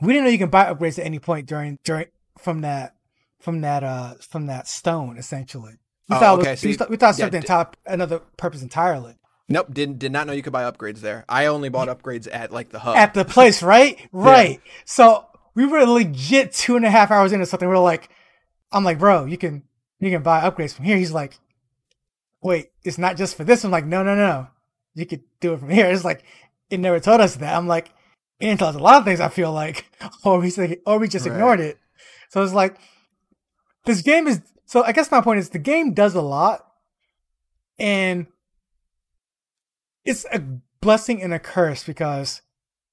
we 0.00 0.12
didn't 0.12 0.24
know 0.24 0.30
you 0.30 0.38
can 0.38 0.50
buy 0.50 0.64
upgrades 0.72 0.98
at 0.98 1.04
any 1.04 1.18
point 1.18 1.46
during 1.46 1.78
during 1.84 2.06
from 2.38 2.62
that 2.62 2.96
from 3.40 3.60
that 3.60 3.84
uh 3.84 4.14
from 4.20 4.46
that 4.46 4.66
stone 4.66 5.18
essentially. 5.18 5.74
We 6.08 6.16
Oh, 6.16 6.20
thought 6.20 6.38
okay, 6.40 6.50
was, 6.52 6.60
so 6.60 6.68
we, 6.68 6.74
thought, 6.74 6.90
we 6.90 6.96
thought 6.96 7.18
yeah, 7.18 7.24
served 7.26 7.32
the 7.32 7.38
d- 7.40 7.44
entire 7.44 7.66
another 7.86 8.20
purpose 8.36 8.62
entirely. 8.62 9.16
Nope, 9.48 9.72
did 9.72 9.98
did 9.98 10.10
not 10.12 10.26
know 10.26 10.32
you 10.32 10.42
could 10.42 10.52
buy 10.52 10.68
upgrades 10.70 11.00
there. 11.00 11.24
I 11.28 11.46
only 11.46 11.68
bought 11.68 11.88
upgrades 11.88 12.26
at 12.32 12.50
like 12.50 12.70
the 12.70 12.80
hub. 12.80 12.96
At 12.96 13.14
the 13.14 13.24
place, 13.24 13.62
right? 13.62 13.98
Right. 14.12 14.60
So 14.84 15.26
we 15.56 15.66
were 15.66 15.84
legit 15.84 16.52
two 16.52 16.76
and 16.76 16.84
a 16.84 16.90
half 16.90 17.10
hours 17.10 17.32
into 17.32 17.46
something. 17.46 17.68
We 17.68 17.74
are 17.74 17.78
like, 17.82 18.08
I'm 18.70 18.84
like, 18.84 18.98
bro, 18.98 19.24
you 19.24 19.38
can 19.38 19.62
you 19.98 20.10
can 20.10 20.22
buy 20.22 20.48
upgrades 20.48 20.74
from 20.74 20.84
here. 20.84 20.96
He's 20.98 21.12
like, 21.12 21.38
wait, 22.42 22.68
it's 22.84 22.98
not 22.98 23.16
just 23.16 23.36
for 23.36 23.42
this. 23.42 23.64
I'm 23.64 23.70
like, 23.70 23.86
no, 23.86 24.02
no, 24.04 24.14
no, 24.14 24.48
you 24.94 25.06
could 25.06 25.22
do 25.40 25.54
it 25.54 25.60
from 25.60 25.70
here. 25.70 25.86
It's 25.86 26.04
like 26.04 26.22
it 26.70 26.78
never 26.78 27.00
told 27.00 27.20
us 27.20 27.36
that. 27.36 27.56
I'm 27.56 27.66
like, 27.66 27.88
it 28.38 28.46
didn't 28.46 28.58
tell 28.58 28.68
us 28.68 28.74
a 28.76 28.78
lot 28.78 28.98
of 28.98 29.04
things. 29.04 29.18
I 29.20 29.28
feel 29.28 29.50
like, 29.50 29.86
or 30.24 30.38
we 30.38 30.50
say, 30.50 30.78
or 30.86 30.98
we 30.98 31.08
just 31.08 31.26
Right. 31.26 31.32
ignored 31.32 31.60
it. 31.60 31.78
So 32.28 32.42
it's 32.44 32.52
like 32.52 32.76
this 33.86 34.02
game 34.02 34.26
is. 34.28 34.42
So 34.66 34.82
I 34.82 34.92
guess 34.92 35.10
my 35.10 35.20
point 35.22 35.38
is 35.38 35.50
the 35.50 35.58
game 35.58 35.94
does 35.94 36.14
a 36.14 36.20
lot, 36.20 36.66
and 37.78 38.26
it's 40.04 40.26
a 40.32 40.42
blessing 40.80 41.22
and 41.22 41.32
a 41.32 41.38
curse 41.38 41.84
because 41.84 42.42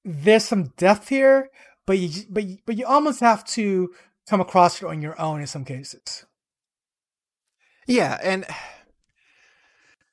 there's 0.04 0.44
some 0.44 0.72
depth 0.76 1.08
here, 1.08 1.50
but 1.86 1.98
you 1.98 2.24
but 2.30 2.44
you, 2.44 2.58
but 2.66 2.76
you 2.76 2.86
almost 2.86 3.20
have 3.20 3.44
to 3.44 3.92
come 4.28 4.40
across 4.40 4.82
it 4.82 4.86
on 4.86 5.02
your 5.02 5.20
own 5.20 5.40
in 5.40 5.46
some 5.46 5.64
cases. 5.64 6.24
Yeah, 7.86 8.18
and 8.22 8.44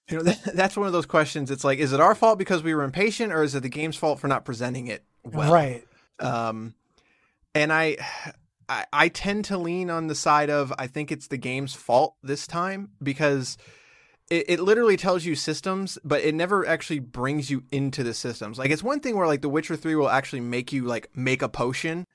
you 0.09 0.17
know 0.17 0.23
that, 0.31 0.55
that's 0.55 0.77
one 0.77 0.87
of 0.87 0.93
those 0.93 1.05
questions. 1.05 1.51
It's 1.51 1.63
like, 1.63 1.79
is 1.79 1.93
it 1.93 1.99
our 1.99 2.15
fault 2.15 2.37
because 2.37 2.63
we 2.63 2.73
were 2.73 2.83
impatient, 2.83 3.31
or 3.31 3.43
is 3.43 3.55
it 3.55 3.63
the 3.63 3.69
game's 3.69 3.95
fault 3.95 4.19
for 4.19 4.27
not 4.27 4.45
presenting 4.45 4.87
it 4.87 5.03
well? 5.23 5.51
right. 5.51 5.83
Um, 6.19 6.75
and 7.55 7.73
I, 7.73 7.97
I, 8.69 8.85
I 8.93 9.07
tend 9.09 9.45
to 9.45 9.57
lean 9.57 9.89
on 9.89 10.07
the 10.07 10.15
side 10.15 10.49
of 10.49 10.71
I 10.77 10.87
think 10.87 11.11
it's 11.11 11.27
the 11.27 11.37
game's 11.37 11.73
fault 11.73 12.15
this 12.21 12.47
time 12.47 12.91
because 13.01 13.57
it, 14.31 14.45
it 14.47 14.59
literally 14.61 14.95
tells 14.95 15.25
you 15.25 15.35
systems, 15.35 15.99
but 16.05 16.21
it 16.21 16.33
never 16.33 16.65
actually 16.65 16.99
brings 16.99 17.51
you 17.51 17.63
into 17.71 18.01
the 18.01 18.13
systems. 18.13 18.57
Like 18.57 18.71
it's 18.71 18.81
one 18.81 19.01
thing 19.01 19.17
where 19.17 19.27
like 19.27 19.41
The 19.41 19.49
Witcher 19.49 19.75
Three 19.75 19.95
will 19.95 20.09
actually 20.09 20.39
make 20.39 20.71
you 20.71 20.85
like 20.85 21.09
make 21.15 21.41
a 21.41 21.49
potion. 21.49 22.05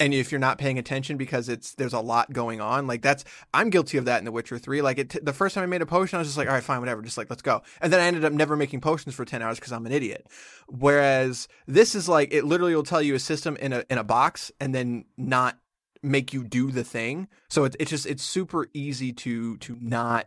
And 0.00 0.12
if 0.12 0.32
you're 0.32 0.40
not 0.40 0.58
paying 0.58 0.76
attention 0.76 1.16
because 1.16 1.48
it's 1.48 1.76
there's 1.76 1.92
a 1.92 2.00
lot 2.00 2.32
going 2.32 2.60
on, 2.60 2.88
like 2.88 3.02
that's 3.02 3.24
I'm 3.54 3.70
guilty 3.70 3.96
of 3.96 4.06
that 4.06 4.18
in 4.18 4.24
The 4.24 4.32
Witcher 4.32 4.58
Three. 4.58 4.82
Like 4.82 4.98
it, 4.98 5.24
the 5.24 5.32
first 5.32 5.54
time 5.54 5.62
I 5.62 5.66
made 5.66 5.82
a 5.82 5.86
potion, 5.86 6.16
I 6.16 6.18
was 6.18 6.26
just 6.26 6.36
like, 6.36 6.48
all 6.48 6.54
right, 6.54 6.62
fine, 6.64 6.80
whatever, 6.80 7.00
just 7.02 7.16
like 7.16 7.30
let's 7.30 7.42
go. 7.42 7.62
And 7.80 7.92
then 7.92 8.00
I 8.00 8.06
ended 8.06 8.24
up 8.24 8.32
never 8.32 8.56
making 8.56 8.80
potions 8.80 9.14
for 9.14 9.24
ten 9.24 9.40
hours 9.40 9.60
because 9.60 9.72
I'm 9.72 9.86
an 9.86 9.92
idiot. 9.92 10.26
Whereas 10.66 11.46
this 11.68 11.94
is 11.94 12.08
like 12.08 12.34
it 12.34 12.44
literally 12.44 12.74
will 12.74 12.82
tell 12.82 13.00
you 13.00 13.14
a 13.14 13.20
system 13.20 13.56
in 13.58 13.72
a 13.72 13.84
in 13.88 13.98
a 13.98 14.04
box 14.04 14.50
and 14.58 14.74
then 14.74 15.04
not 15.16 15.56
make 16.02 16.32
you 16.32 16.42
do 16.42 16.72
the 16.72 16.82
thing. 16.82 17.28
So 17.48 17.62
it's 17.62 17.76
it's 17.78 17.90
just 17.92 18.06
it's 18.06 18.24
super 18.24 18.66
easy 18.74 19.12
to 19.12 19.56
to 19.58 19.78
not 19.80 20.26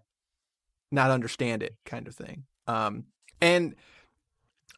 not 0.92 1.12
understand 1.12 1.64
it 1.64 1.76
kind 1.86 2.08
of 2.08 2.16
thing. 2.16 2.44
Um 2.68 3.06
and 3.42 3.76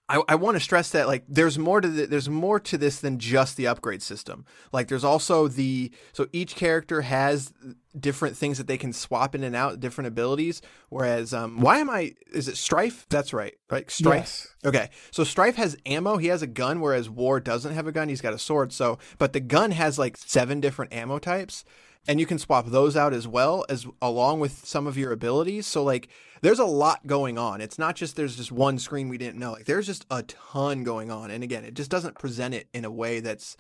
I, 0.10 0.24
I 0.28 0.36
want 0.36 0.56
to 0.56 0.60
stress 0.60 0.90
that 0.92 1.08
like 1.08 1.24
there's 1.28 1.60
more 1.60 1.80
to 1.80 1.88
the, 1.88 2.08
there's 2.08 2.28
more 2.28 2.60
to 2.62 2.78
this 2.80 3.00
than 3.00 3.20
just 3.20 3.56
the 3.58 3.68
upgrade 3.68 4.02
system. 4.02 4.44
Like 4.74 4.88
there's 4.88 5.04
also 5.04 5.48
the 5.48 5.92
so 6.14 6.28
each 6.34 6.56
character 6.56 7.02
has 7.02 7.54
different 7.98 8.36
things 8.36 8.58
that 8.58 8.66
they 8.66 8.78
can 8.78 8.92
swap 8.92 9.36
in 9.36 9.44
and 9.44 9.56
out, 9.56 9.80
different 9.80 10.08
abilities. 10.08 10.64
Whereas 10.90 11.32
um 11.32 11.62
why 11.62 11.78
am 11.78 11.92
I 11.92 12.16
is 12.34 12.48
it 12.48 12.58
Strife? 12.58 13.06
That's 13.10 13.34
right, 13.34 13.54
right? 13.70 13.90
Strife. 13.90 14.18
Yes. 14.18 14.56
Okay, 14.66 14.90
so 15.12 15.24
Strife 15.24 15.56
has 15.58 15.78
ammo. 15.86 16.18
He 16.18 16.28
has 16.28 16.42
a 16.42 16.48
gun, 16.48 16.82
whereas 16.82 17.08
War 17.08 17.40
doesn't 17.40 17.76
have 17.76 17.86
a 17.86 17.92
gun. 17.92 18.10
He's 18.10 18.22
got 18.22 18.34
a 18.34 18.40
sword. 18.40 18.74
So, 18.74 18.98
but 19.20 19.34
the 19.34 19.40
gun 19.40 19.72
has 19.72 20.00
like 20.00 20.18
seven 20.18 20.60
different 20.60 20.92
ammo 20.92 21.20
types, 21.20 21.64
and 22.10 22.20
you 22.20 22.26
can 22.26 22.38
swap 22.40 22.66
those 22.66 22.98
out 22.98 23.14
as 23.14 23.26
well 23.26 23.64
as 23.70 23.86
along 24.02 24.42
with 24.42 24.66
some 24.66 24.86
of 24.88 24.98
your 24.98 25.14
abilities. 25.14 25.66
So, 25.66 25.84
like, 25.84 26.10
there's 26.42 26.60
a 26.60 26.66
lot 26.66 27.08
going 27.08 27.38
on. 27.38 27.62
It's 27.62 27.80
not 27.80 27.96
just 27.96 28.16
there's 28.18 28.36
just 28.36 28.52
one 28.52 28.80
screen 28.80 29.08
we 29.08 29.18
didn't 29.18 29.40
know. 29.40 29.54
Like, 29.54 29.66
there's 29.66 29.86
just 29.86 30.06
a 30.12 30.24
ton 30.24 30.84
going 30.84 31.12
on. 31.12 31.32
And 31.32 31.44
again, 31.44 31.64
it 31.64 31.76
just 31.76 31.90
doesn't 31.92 32.18
present 32.20 32.54
it 32.56 32.68
in 32.74 32.84
a 32.84 32.92
way 32.92 33.20
that's 33.22 33.56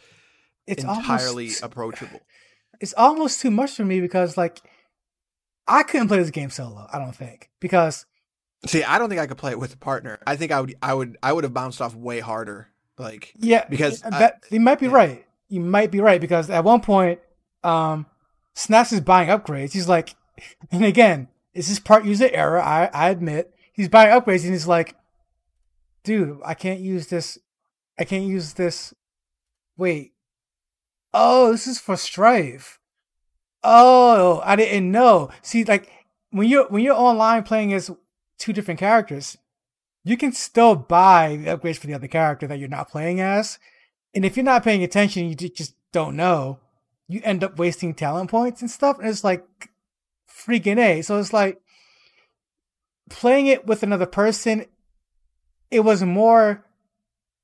It's 0.68 0.84
entirely 0.84 1.46
almost, 1.46 1.64
approachable. 1.64 2.20
it's 2.82 2.94
almost 2.98 3.40
too 3.42 3.52
much 3.52 3.72
for 3.72 3.86
me 3.86 4.02
because 4.02 4.36
like 4.36 4.60
I 5.68 5.84
couldn't 5.84 6.08
play 6.08 6.18
this 6.18 6.32
game 6.32 6.50
solo. 6.50 6.88
I 6.92 7.00
don't 7.00 7.16
think 7.16 7.50
because 7.60 8.06
See, 8.66 8.84
I 8.84 8.98
don't 9.00 9.08
think 9.08 9.22
I 9.22 9.28
could 9.28 9.38
play 9.38 9.52
it 9.52 9.60
with 9.60 9.74
a 9.74 9.78
partner. 9.78 10.20
I 10.28 10.36
think 10.36 10.52
I 10.52 10.60
would, 10.60 10.76
I 10.82 10.94
would, 10.94 11.18
I 11.24 11.32
would 11.32 11.46
have 11.46 11.54
bounced 11.54 11.82
off 11.82 11.96
way 11.96 12.20
harder. 12.20 12.68
Like, 12.98 13.32
yeah, 13.38 13.64
Because 13.70 14.04
I- 14.04 14.10
that 14.10 14.44
you 14.52 14.60
might 14.60 14.80
be 14.80 14.88
yeah. 14.88 14.92
right. 14.96 15.26
You 15.48 15.62
might 15.62 15.92
be 15.92 16.02
right 16.02 16.20
because 16.20 16.50
at 16.50 16.64
one 16.66 16.82
point, 16.82 17.20
um, 17.64 18.06
Snaps 18.60 18.92
is 18.92 19.00
buying 19.00 19.30
upgrades. 19.30 19.72
He's 19.72 19.88
like, 19.88 20.16
and 20.70 20.84
again, 20.84 21.30
is 21.54 21.68
this 21.68 21.78
is 21.78 21.80
part 21.80 22.04
user 22.04 22.30
error. 22.30 22.62
I 22.62 22.90
I 22.94 23.10
admit 23.10 23.54
he's 23.72 23.88
buying 23.88 24.12
upgrades 24.12 24.44
and 24.44 24.52
he's 24.52 24.68
like, 24.68 24.96
dude, 26.04 26.42
I 26.44 26.56
can't 26.56 26.82
use 26.82 27.08
this. 27.08 27.38
I 27.98 28.04
can't 28.04 28.26
use 28.26 28.54
this. 28.54 28.94
Wait. 29.78 30.12
Oh, 31.14 31.54
this 31.54 31.68
is 31.68 31.80
for 31.80 31.96
Strife. 31.96 32.82
Oh, 33.64 34.42
I 34.44 34.58
didn't 34.58 34.92
know. 34.92 35.30
See, 35.42 35.64
like 35.64 35.90
when 36.32 36.50
you're 36.50 36.68
when 36.68 36.84
you're 36.84 36.96
online 36.96 37.44
playing 37.44 37.72
as 37.74 37.90
two 38.38 38.52
different 38.52 38.82
characters, 38.82 39.38
you 40.04 40.18
can 40.18 40.34
still 40.34 40.76
buy 40.76 41.38
the 41.38 41.58
upgrades 41.58 41.78
for 41.78 41.88
the 41.88 41.94
other 41.94 42.10
character 42.10 42.46
that 42.48 42.60
you're 42.60 42.68
not 42.68 42.92
playing 42.92 43.22
as. 43.22 43.58
And 44.14 44.26
if 44.26 44.36
you're 44.36 44.44
not 44.44 44.66
paying 44.66 44.84
attention, 44.84 45.30
you 45.30 45.36
just 45.36 45.76
don't 45.94 46.18
know. 46.18 46.60
You 47.10 47.20
end 47.24 47.44
up 47.44 47.58
wasting 47.58 47.94
talent 47.94 48.30
points 48.30 48.62
and 48.62 48.72
stuff. 48.72 49.00
And 49.00 49.10
it's 49.10 49.24
like 49.24 49.46
freaking 50.30 50.78
A. 50.78 51.02
So 51.02 51.20
it's 51.20 51.34
like 51.34 51.60
playing 53.10 53.48
it 53.48 53.66
with 53.66 53.84
another 53.84 54.06
person, 54.06 54.66
it 55.72 55.82
was 55.82 56.04
more, 56.04 56.64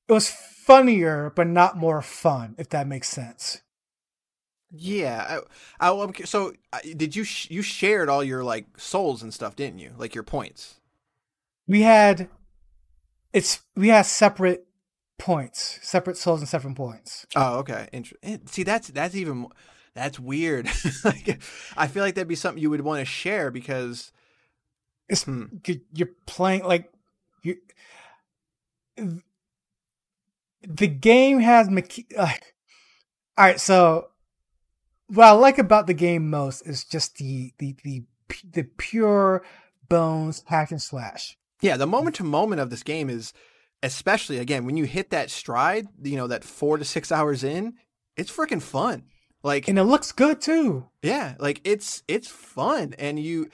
it 0.07 0.13
was 0.13 0.29
funnier, 0.29 1.33
but 1.35 1.47
not 1.47 1.77
more 1.77 2.01
fun, 2.01 2.55
if 2.57 2.69
that 2.69 2.87
makes 2.87 3.09
sense. 3.09 3.61
Yeah. 4.71 5.39
I, 5.79 5.89
I, 5.89 6.11
so 6.25 6.53
did 6.95 7.15
you 7.15 7.23
sh- 7.23 7.49
you 7.49 7.61
shared 7.61 8.07
all 8.07 8.23
your 8.23 8.43
like 8.43 8.79
souls 8.79 9.23
and 9.23 9.33
stuff, 9.33 9.55
didn't 9.55 9.79
you? 9.79 9.93
Like 9.97 10.13
your 10.13 10.23
points. 10.23 10.75
We 11.67 11.81
had, 11.81 12.29
it's, 13.33 13.61
we 13.75 13.87
had 13.87 14.05
separate 14.05 14.67
points, 15.17 15.79
separate 15.81 16.17
souls 16.17 16.41
and 16.41 16.49
separate 16.49 16.75
points. 16.75 17.25
Oh, 17.35 17.59
okay. 17.59 17.87
Inter- 17.93 18.17
eh, 18.23 18.37
See, 18.45 18.63
that's 18.63 18.89
that's 18.89 19.15
even 19.15 19.47
that's 19.93 20.19
weird. 20.19 20.67
like, 21.05 21.39
I 21.77 21.87
feel 21.87 22.03
like 22.03 22.15
that'd 22.15 22.27
be 22.27 22.35
something 22.35 22.61
you 22.61 22.69
would 22.69 22.81
want 22.81 22.99
to 22.99 23.05
share 23.05 23.49
because 23.51 24.11
It's 25.07 25.23
Hmm. 25.23 25.45
you- 25.65 25.81
you're 25.93 26.09
playing 26.25 26.63
like 26.63 26.91
you. 27.43 27.57
The 30.67 30.87
game 30.87 31.39
has 31.39 31.67
mecha- 31.69 32.17
like, 32.17 32.55
all 33.37 33.45
right. 33.45 33.59
So, 33.59 34.07
what 35.07 35.25
I 35.27 35.31
like 35.31 35.57
about 35.59 35.85
the 35.87 35.93
game 35.93 36.29
most 36.29 36.61
is 36.61 36.83
just 36.83 37.17
the 37.17 37.53
the 37.59 37.75
the 37.83 38.03
the 38.51 38.63
pure 38.63 39.43
bones 39.87 40.43
hack 40.47 40.71
and 40.71 40.81
slash. 40.81 41.37
yeah, 41.61 41.77
the 41.77 41.85
moment 41.87 42.15
to 42.17 42.23
moment 42.23 42.59
of 42.61 42.69
this 42.71 42.81
game 42.83 43.09
is 43.09 43.31
especially 43.85 44.39
again 44.39 44.65
when 44.65 44.77
you 44.77 44.85
hit 44.85 45.11
that 45.11 45.29
stride, 45.29 45.87
you 46.01 46.17
know, 46.17 46.27
that 46.27 46.43
4 46.43 46.77
to 46.77 46.85
6 46.85 47.11
hours 47.11 47.43
in, 47.43 47.75
it's 48.17 48.31
freaking 48.31 48.61
fun. 48.61 49.03
Like 49.43 49.67
And 49.67 49.77
it 49.77 49.83
looks 49.83 50.11
good 50.11 50.41
too. 50.41 50.89
Yeah, 51.03 51.35
like 51.39 51.61
it's 51.63 52.01
it's 52.07 52.27
fun, 52.27 52.95
and 52.97 53.19
you 53.19 53.51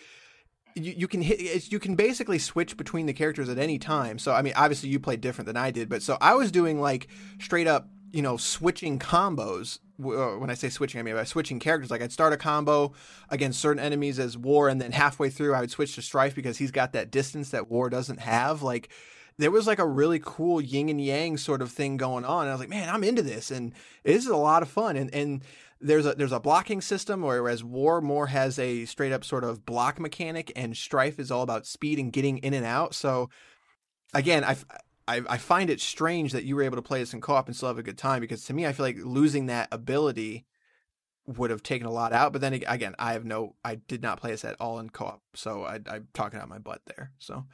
you, 0.73 0.93
you 0.99 1.07
can 1.09 1.21
hit 1.21 1.41
it's, 1.41 1.69
you 1.69 1.79
can 1.79 1.95
basically 1.95 2.39
switch 2.39 2.77
between 2.77 3.07
the 3.07 3.13
characters 3.13 3.49
at 3.49 3.59
any 3.59 3.77
time. 3.77 4.17
So 4.17 4.31
I 4.33 4.41
mean, 4.41 4.53
obviously 4.55 4.87
you 4.87 5.01
played 5.01 5.19
different 5.19 5.47
than 5.47 5.57
I 5.57 5.69
did, 5.69 5.89
but 5.89 6.01
so 6.01 6.17
I 6.21 6.35
was 6.35 6.49
doing 6.49 6.79
like 6.79 7.09
straight 7.41 7.67
up, 7.67 7.89
you 8.11 8.21
know, 8.21 8.37
switching 8.37 8.99
combos 8.99 9.79
uh, 9.99 10.37
when 10.37 10.49
I 10.49 10.53
say 10.53 10.69
switching, 10.69 10.99
I 10.99 11.03
mean 11.03 11.15
by 11.15 11.25
switching 11.25 11.59
characters. 11.59 11.91
Like 11.91 12.01
I'd 12.01 12.13
start 12.13 12.31
a 12.31 12.37
combo 12.37 12.93
against 13.29 13.59
certain 13.59 13.83
enemies 13.83 14.17
as 14.17 14.37
War, 14.37 14.69
and 14.69 14.81
then 14.81 14.93
halfway 14.93 15.29
through 15.29 15.53
I 15.53 15.59
would 15.59 15.71
switch 15.71 15.95
to 15.95 16.01
Strife 16.01 16.35
because 16.35 16.57
he's 16.57 16.71
got 16.71 16.93
that 16.93 17.11
distance 17.11 17.49
that 17.49 17.69
War 17.69 17.89
doesn't 17.89 18.21
have. 18.21 18.63
Like 18.63 18.89
there 19.37 19.51
was 19.51 19.67
like 19.67 19.79
a 19.79 19.87
really 19.87 20.19
cool 20.23 20.61
yin 20.61 20.89
and 20.89 21.03
yang 21.03 21.37
sort 21.37 21.61
of 21.61 21.71
thing 21.71 21.97
going 21.97 22.25
on. 22.25 22.43
And 22.43 22.49
I 22.49 22.53
was 22.53 22.59
like, 22.59 22.69
man, 22.69 22.89
I'm 22.89 23.03
into 23.03 23.21
this, 23.21 23.51
and 23.51 23.73
this 24.03 24.23
is 24.23 24.31
a 24.31 24.35
lot 24.37 24.63
of 24.63 24.69
fun. 24.69 24.95
And 24.95 25.13
and 25.13 25.43
there's 25.79 26.05
a 26.05 26.13
there's 26.13 26.31
a 26.31 26.39
blocking 26.39 26.81
system, 26.81 27.21
whereas 27.21 27.63
War 27.63 28.01
more 28.01 28.27
has 28.27 28.59
a 28.59 28.85
straight 28.85 29.11
up 29.11 29.23
sort 29.23 29.43
of 29.43 29.65
block 29.65 29.99
mechanic, 29.99 30.51
and 30.55 30.75
Strife 30.75 31.19
is 31.19 31.31
all 31.31 31.41
about 31.41 31.65
speed 31.65 31.99
and 31.99 32.13
getting 32.13 32.37
in 32.39 32.53
and 32.53 32.65
out. 32.65 32.93
So 32.93 33.29
again, 34.13 34.43
I 34.43 34.55
I, 35.07 35.37
find 35.37 35.69
it 35.69 35.81
strange 35.81 36.31
that 36.31 36.45
you 36.45 36.55
were 36.55 36.63
able 36.63 36.77
to 36.77 36.81
play 36.81 36.99
this 36.99 37.13
in 37.13 37.21
co-op 37.21 37.47
and 37.47 37.55
still 37.55 37.67
have 37.67 37.77
a 37.77 37.83
good 37.83 37.97
time 37.97 38.21
because 38.21 38.45
to 38.45 38.53
me, 38.53 38.65
I 38.65 38.71
feel 38.71 38.85
like 38.85 38.97
losing 39.03 39.47
that 39.47 39.67
ability 39.71 40.45
would 41.25 41.49
have 41.49 41.63
taken 41.63 41.87
a 41.87 41.91
lot 41.91 42.13
out. 42.13 42.31
But 42.31 42.41
then 42.41 42.53
again, 42.53 42.95
I 42.97 43.13
have 43.13 43.25
no, 43.25 43.55
I 43.63 43.75
did 43.75 44.01
not 44.01 44.19
play 44.19 44.31
this 44.31 44.45
at 44.45 44.55
all 44.59 44.79
in 44.79 44.89
co-op, 44.89 45.21
so 45.35 45.63
I, 45.63 45.79
I'm 45.87 46.07
talking 46.13 46.39
out 46.39 46.49
my 46.49 46.59
butt 46.59 46.81
there. 46.85 47.11
So, 47.19 47.45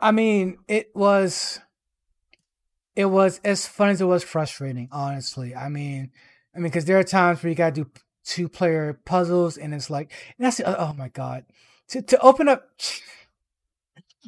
I 0.00 0.10
mean, 0.10 0.58
it 0.68 0.90
was, 0.94 1.60
it 2.94 3.06
was 3.06 3.40
as 3.44 3.66
fun 3.66 3.90
as 3.90 4.00
it 4.00 4.06
was 4.06 4.24
frustrating. 4.24 4.88
Honestly, 4.90 5.54
I 5.54 5.68
mean, 5.68 6.10
I 6.54 6.58
mean, 6.58 6.64
because 6.64 6.86
there 6.86 6.98
are 6.98 7.04
times 7.04 7.42
where 7.42 7.50
you 7.50 7.56
got 7.56 7.74
to 7.74 7.84
do 7.84 7.90
two 8.24 8.48
player 8.48 8.98
puzzles, 9.04 9.58
and 9.58 9.74
it's 9.74 9.90
like, 9.90 10.12
and 10.38 10.46
that's 10.46 10.60
oh 10.64 10.94
my 10.96 11.08
god, 11.08 11.44
to 11.88 12.02
to 12.02 12.18
open 12.20 12.48
up, 12.48 12.68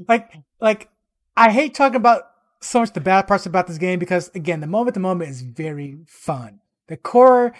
like 0.06 0.32
like 0.61 0.88
I 1.37 1.50
hate 1.50 1.74
talking 1.74 1.96
about 1.96 2.24
so 2.61 2.80
much 2.80 2.92
the 2.92 3.00
bad 3.00 3.26
parts 3.26 3.46
about 3.46 3.66
this 3.66 3.78
game 3.78 3.98
because 3.98 4.30
again, 4.34 4.61
the 4.61 4.66
moment 4.66 4.94
the 4.94 5.00
moment 5.00 5.30
is 5.30 5.42
very 5.42 5.98
fun. 6.06 6.61
The 6.88 6.96
core 6.96 7.54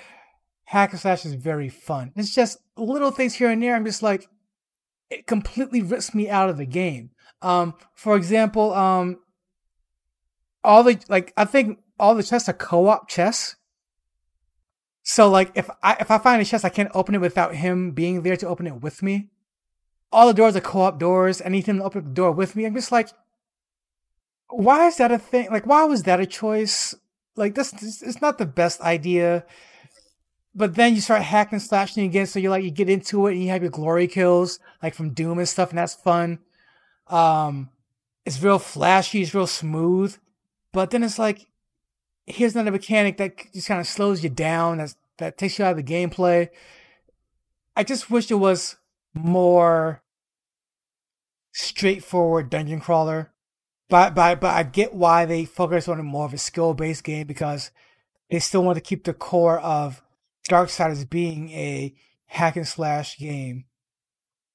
hack 0.65 0.93
and 0.93 1.01
slash 1.01 1.25
is 1.25 1.35
very 1.35 1.69
fun. 1.69 2.13
It's 2.17 2.35
just 2.35 2.59
little 2.77 3.11
things 3.11 3.35
here 3.35 3.51
and 3.51 3.63
there. 3.63 3.75
I'm 3.75 3.85
just 3.85 4.03
like, 4.03 4.29
it 5.11 5.27
completely 5.27 5.81
rips 5.81 6.15
me 6.15 6.29
out 6.29 6.51
of 6.51 6.59
the 6.59 6.67
game. 6.67 7.11
Um, 7.43 7.75
for 7.95 8.17
example, 8.17 8.73
um, 8.73 9.19
all 10.65 10.83
the 10.83 10.99
like, 11.09 11.33
I 11.37 11.45
think 11.45 11.79
all 11.99 12.15
the 12.15 12.23
chests 12.23 12.49
are 12.49 12.55
co-op 12.55 13.09
chests. 13.09 13.57
So 15.03 15.31
like, 15.31 15.53
if 15.55 15.71
I 15.83 15.97
if 16.01 16.11
I 16.11 16.19
find 16.19 16.43
a 16.43 16.45
chest, 16.45 16.65
I 16.65 16.69
can't 16.69 16.91
open 16.95 17.15
it 17.15 17.21
without 17.21 17.55
him 17.55 17.93
being 17.93 18.23
there 18.23 18.37
to 18.37 18.49
open 18.49 18.67
it 18.67 18.83
with 18.83 19.03
me. 19.03 19.31
All 20.13 20.27
the 20.27 20.35
doors 20.35 20.57
are 20.57 20.61
co-op 20.61 20.99
doors. 20.99 21.41
Him 21.41 21.63
to 21.63 21.85
open 21.85 22.05
the 22.05 22.11
door 22.11 22.33
with 22.33 22.57
me. 22.57 22.65
I'm 22.65 22.75
just 22.75 22.93
like, 22.93 23.09
why 24.49 24.87
is 24.87 24.97
that 24.97 25.13
a 25.13 25.19
thing? 25.19 25.51
Like, 25.51 25.67
why 25.67 25.85
was 25.85 26.03
that 26.05 26.21
a 26.21 26.27
choice? 26.27 26.95
Like, 27.37 27.55
this, 27.55 27.71
this 27.71 28.03
it's 28.03 28.21
not 28.21 28.39
the 28.39 28.47
best 28.47 28.81
idea. 28.81 29.45
But 30.55 30.75
then 30.75 30.95
you 30.95 31.01
start 31.01 31.23
hacking 31.23 31.61
slashing 31.61 32.05
again, 32.05 32.27
so 32.27 32.39
you're 32.39 32.51
like 32.51 32.65
you 32.65 32.71
get 32.71 32.91
into 32.91 33.27
it 33.27 33.33
and 33.33 33.43
you 33.43 33.51
have 33.51 33.63
your 33.63 33.71
glory 33.71 34.09
kills, 34.09 34.59
like 34.83 34.95
from 34.95 35.15
Doom 35.15 35.39
and 35.39 35.49
stuff, 35.49 35.71
and 35.71 35.79
that's 35.79 35.95
fun. 35.95 36.41
Um, 37.11 37.71
it's 38.25 38.43
real 38.43 38.59
flashy, 38.59 39.23
it's 39.23 39.35
real 39.35 39.47
smooth, 39.47 40.17
but 40.73 40.91
then 40.91 41.03
it's 41.03 41.19
like, 41.19 41.47
here's 42.27 42.55
another 42.55 42.73
mechanic 42.73 43.17
that 43.17 43.53
just 43.53 43.69
kind 43.69 43.81
of 43.81 43.87
slows 43.87 44.23
you 44.23 44.31
down, 44.31 44.79
that 44.79 44.95
that 45.19 45.39
takes 45.39 45.59
you 45.59 45.65
out 45.65 45.79
of 45.79 45.85
the 45.85 45.93
gameplay. 45.93 46.49
I 47.75 47.85
just 47.85 48.11
wish 48.11 48.31
it 48.31 48.35
was 48.35 48.77
more 49.15 50.03
straightforward 51.53 52.51
dungeon 52.51 52.81
crawler 52.81 53.33
but 53.89 54.15
but 54.15 54.41
but 54.41 54.55
I 54.55 54.63
get 54.63 54.95
why 54.95 55.25
they 55.25 55.45
focus 55.45 55.89
on 55.89 56.05
more 56.05 56.27
of 56.27 56.35
a 56.35 56.39
skill 56.39 56.75
based 56.75 57.05
game 57.05 57.27
because 57.27 57.71
they 58.31 58.39
still 58.39 58.63
want 58.63 58.77
to 58.77 58.83
keep 58.83 59.05
the 59.05 59.15
core 59.15 59.59
of 59.59 60.03
Darksiders 60.49 61.09
being 61.09 61.51
a 61.51 61.95
hack 62.27 62.57
and 62.57 62.69
slash 62.69 63.19
game. 63.19 63.65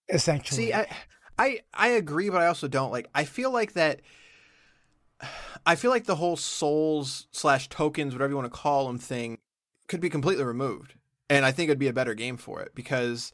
Essentially, 0.10 0.68
see, 0.68 0.74
I 0.74 0.88
I 1.38 1.62
I 1.74 1.90
agree, 1.90 2.30
but 2.30 2.42
I 2.42 2.48
also 2.48 2.68
don't 2.68 2.92
like. 2.92 3.10
I 3.14 3.26
feel 3.26 3.52
like 3.52 3.74
that. 3.74 4.02
I 5.66 5.76
feel 5.76 5.92
like 5.92 6.06
the 6.06 6.16
whole 6.16 6.36
souls 6.36 7.28
slash 7.32 7.70
tokens, 7.70 8.14
whatever 8.14 8.32
you 8.32 8.36
want 8.36 8.52
to 8.52 8.60
call 8.60 8.88
them, 8.88 8.98
thing 8.98 9.38
could 9.88 10.02
be 10.02 10.10
completely 10.10 10.44
removed, 10.44 10.96
and 11.30 11.46
I 11.46 11.52
think 11.52 11.70
it'd 11.70 11.80
be 11.80 11.88
a 11.88 11.94
better 11.94 12.14
game 12.14 12.36
for 12.36 12.62
it 12.62 12.76
because 12.76 13.32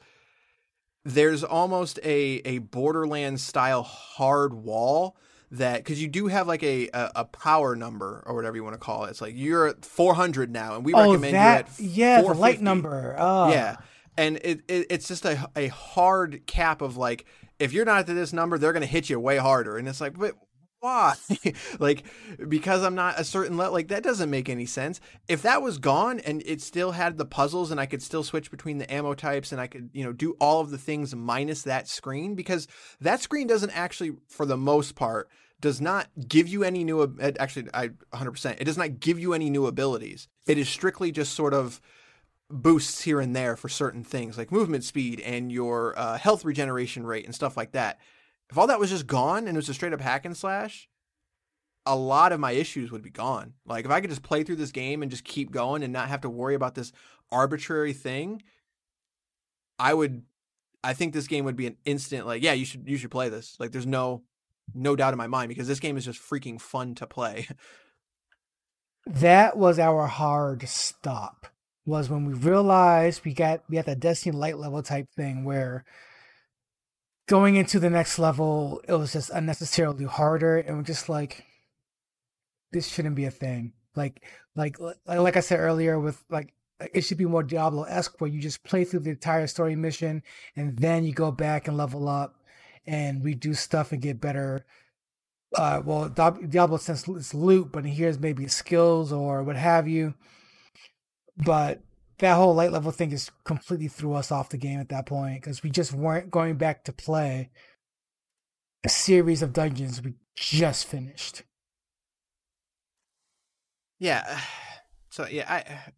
there's 1.05 1.43
almost 1.43 1.99
a 2.03 2.41
a 2.45 2.59
Borderlands 2.59 3.43
style 3.43 3.83
hard 3.83 4.53
wall 4.53 5.17
that 5.51 5.77
because 5.77 6.01
you 6.01 6.07
do 6.07 6.27
have 6.27 6.47
like 6.47 6.63
a, 6.63 6.89
a, 6.93 7.11
a 7.17 7.25
power 7.25 7.75
number 7.75 8.23
or 8.25 8.35
whatever 8.35 8.55
you 8.55 8.63
want 8.63 8.75
to 8.75 8.79
call 8.79 9.05
it. 9.05 9.09
It's 9.09 9.21
like 9.21 9.33
you're 9.35 9.67
at 9.67 9.83
400 9.83 10.51
now, 10.51 10.75
and 10.75 10.85
we 10.85 10.93
oh, 10.93 11.11
recommend 11.11 11.35
that, 11.35 11.69
you 11.79 11.85
at 11.85 11.91
yeah 11.91 12.21
the 12.21 12.33
light 12.33 12.61
number. 12.61 13.15
Oh. 13.17 13.49
Yeah, 13.49 13.77
and 14.17 14.37
it, 14.43 14.61
it 14.67 14.87
it's 14.89 15.07
just 15.07 15.25
a 15.25 15.49
a 15.55 15.67
hard 15.67 16.45
cap 16.45 16.81
of 16.81 16.97
like 16.97 17.25
if 17.59 17.73
you're 17.73 17.85
not 17.85 17.99
at 17.99 18.07
this 18.07 18.33
number, 18.33 18.57
they're 18.57 18.73
gonna 18.73 18.85
hit 18.85 19.09
you 19.09 19.19
way 19.19 19.37
harder, 19.37 19.77
and 19.77 19.87
it's 19.87 20.01
like 20.01 20.17
but 20.17 20.35
why? 20.79 21.15
like 21.79 22.03
because 22.47 22.83
I'm 22.83 22.95
not 22.95 23.19
a 23.19 23.23
certain 23.23 23.57
level. 23.57 23.73
Like 23.73 23.89
that 23.89 24.03
doesn't 24.03 24.29
make 24.29 24.49
any 24.49 24.65
sense. 24.65 25.01
If 25.27 25.41
that 25.41 25.61
was 25.61 25.77
gone 25.77 26.19
and 26.19 26.41
it 26.45 26.61
still 26.61 26.91
had 26.91 27.17
the 27.17 27.25
puzzles 27.25 27.71
and 27.71 27.79
I 27.79 27.85
could 27.85 28.01
still 28.01 28.23
switch 28.23 28.49
between 28.49 28.77
the 28.77 28.91
ammo 28.91 29.13
types 29.13 29.51
and 29.51 29.59
I 29.59 29.67
could 29.67 29.89
you 29.93 30.03
know 30.03 30.13
do 30.13 30.35
all 30.39 30.61
of 30.61 30.69
the 30.69 30.77
things 30.77 31.15
minus 31.15 31.63
that 31.63 31.87
screen 31.87 32.35
because 32.35 32.67
that 33.01 33.21
screen 33.21 33.47
doesn't 33.47 33.71
actually 33.71 34.13
for 34.27 34.45
the 34.45 34.57
most 34.57 34.95
part 34.95 35.29
does 35.59 35.81
not 35.81 36.07
give 36.27 36.47
you 36.47 36.63
any 36.63 36.85
new 36.85 37.17
actually 37.39 37.67
I 37.73 37.89
100% 38.13 38.61
it 38.61 38.63
does 38.63 38.77
not 38.77 38.99
give 38.99 39.19
you 39.19 39.33
any 39.33 39.49
new 39.49 39.67
abilities. 39.67 40.27
It 40.47 40.57
is 40.57 40.69
strictly 40.69 41.11
just 41.11 41.33
sort 41.33 41.53
of 41.53 41.81
boosts 42.49 43.01
here 43.03 43.19
and 43.19 43.35
there 43.35 43.55
for 43.55 43.69
certain 43.69 44.03
things 44.03 44.37
like 44.37 44.51
movement 44.51 44.83
speed 44.83 45.19
and 45.19 45.51
your 45.51 45.97
uh, 45.97 46.17
health 46.17 46.43
regeneration 46.43 47.05
rate 47.05 47.25
and 47.25 47.35
stuff 47.35 47.55
like 47.55 47.73
that 47.73 47.99
if 48.49 48.57
all 48.57 48.67
that 48.67 48.79
was 48.79 48.89
just 48.89 49.07
gone 49.07 49.47
and 49.47 49.49
it 49.49 49.55
was 49.55 49.69
a 49.69 49.73
straight 49.73 49.93
up 49.93 50.01
hack 50.01 50.25
and 50.25 50.35
slash, 50.35 50.89
a 51.85 51.95
lot 51.95 52.31
of 52.31 52.39
my 52.39 52.51
issues 52.51 52.91
would 52.91 53.03
be 53.03 53.09
gone. 53.09 53.53
Like 53.65 53.85
if 53.85 53.91
I 53.91 54.01
could 54.01 54.09
just 54.09 54.23
play 54.23 54.43
through 54.43 54.57
this 54.57 54.71
game 54.71 55.01
and 55.01 55.11
just 55.11 55.23
keep 55.23 55.51
going 55.51 55.83
and 55.83 55.93
not 55.93 56.09
have 56.09 56.21
to 56.21 56.29
worry 56.29 56.55
about 56.55 56.75
this 56.75 56.91
arbitrary 57.31 57.93
thing, 57.93 58.41
I 59.77 59.93
would 59.93 60.23
I 60.83 60.93
think 60.93 61.13
this 61.13 61.27
game 61.27 61.45
would 61.45 61.55
be 61.55 61.67
an 61.67 61.77
instant 61.85 62.25
like, 62.25 62.41
yeah, 62.43 62.53
you 62.53 62.65
should 62.65 62.87
you 62.87 62.97
should 62.97 63.11
play 63.11 63.29
this. 63.29 63.55
Like 63.59 63.71
there's 63.71 63.87
no 63.87 64.23
no 64.73 64.95
doubt 64.95 65.13
in 65.13 65.17
my 65.17 65.27
mind 65.27 65.49
because 65.49 65.67
this 65.67 65.79
game 65.79 65.97
is 65.97 66.05
just 66.05 66.21
freaking 66.21 66.59
fun 66.59 66.95
to 66.95 67.07
play. 67.07 67.47
that 69.05 69.57
was 69.57 69.79
our 69.79 70.07
hard 70.07 70.67
stop. 70.67 71.47
Was 71.85 72.09
when 72.09 72.25
we 72.25 72.33
realized 72.33 73.25
we 73.25 73.33
got 73.33 73.63
we 73.69 73.77
had 73.77 73.85
that 73.85 73.99
Destiny 73.99 74.37
light 74.37 74.59
level 74.59 74.83
type 74.83 75.07
thing 75.15 75.43
where 75.43 75.85
going 77.27 77.55
into 77.55 77.79
the 77.79 77.89
next 77.89 78.19
level, 78.19 78.81
it 78.87 78.93
was 78.93 79.13
just 79.13 79.29
unnecessarily 79.29 80.05
harder, 80.05 80.57
and 80.57 80.77
we're 80.77 80.83
just 80.83 81.09
like, 81.09 81.45
this 82.71 82.87
shouldn't 82.87 83.15
be 83.15 83.25
a 83.25 83.31
thing. 83.31 83.73
Like, 83.95 84.23
like, 84.55 84.77
like 85.05 85.37
I 85.37 85.39
said 85.39 85.59
earlier, 85.59 85.99
with 85.99 86.23
like, 86.29 86.53
it 86.93 87.01
should 87.01 87.17
be 87.17 87.25
more 87.25 87.43
Diablo 87.43 87.83
esque, 87.83 88.19
where 88.19 88.29
you 88.29 88.41
just 88.41 88.63
play 88.63 88.83
through 88.83 89.01
the 89.01 89.11
entire 89.11 89.47
story 89.47 89.75
mission, 89.75 90.23
and 90.55 90.77
then 90.77 91.03
you 91.03 91.13
go 91.13 91.31
back 91.31 91.67
and 91.67 91.77
level 91.77 92.07
up, 92.07 92.35
and 92.85 93.21
redo 93.23 93.55
stuff 93.55 93.91
and 93.91 94.01
get 94.01 94.19
better. 94.19 94.65
Uh, 95.55 95.81
well, 95.83 96.09
Diablo 96.09 96.79
it's 96.87 97.33
loot, 97.33 97.71
but 97.71 97.85
here's 97.85 98.19
maybe 98.19 98.47
skills 98.47 99.11
or 99.11 99.43
what 99.43 99.55
have 99.55 99.87
you. 99.87 100.15
But 101.43 101.81
that 102.19 102.35
whole 102.35 102.53
light 102.53 102.71
level 102.71 102.91
thing 102.91 103.09
just 103.09 103.31
completely 103.43 103.87
threw 103.87 104.13
us 104.13 104.31
off 104.31 104.49
the 104.49 104.57
game 104.57 104.79
at 104.79 104.89
that 104.89 105.05
point 105.05 105.41
because 105.41 105.63
we 105.63 105.69
just 105.69 105.93
weren't 105.93 106.29
going 106.29 106.55
back 106.55 106.83
to 106.83 106.91
play 106.93 107.49
a 108.83 108.89
series 108.89 109.41
of 109.41 109.53
dungeons 109.53 110.01
we 110.01 110.13
just 110.35 110.85
finished. 110.85 111.43
Yeah. 113.99 114.39
So 115.11 115.25
yeah, 115.25 115.51
I 115.51 115.91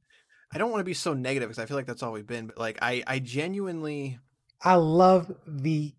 I 0.54 0.58
don't 0.58 0.72
want 0.72 0.80
to 0.80 0.86
be 0.86 0.94
so 0.94 1.14
negative 1.14 1.50
because 1.50 1.62
I 1.62 1.66
feel 1.66 1.76
like 1.76 1.86
that's 1.86 2.02
all 2.02 2.14
we've 2.14 2.26
been, 2.26 2.48
but 2.48 2.58
like 2.58 2.80
I 2.82 3.04
I 3.06 3.20
genuinely 3.20 4.20
I 4.62 4.76
love 4.76 5.36
the 5.46 5.94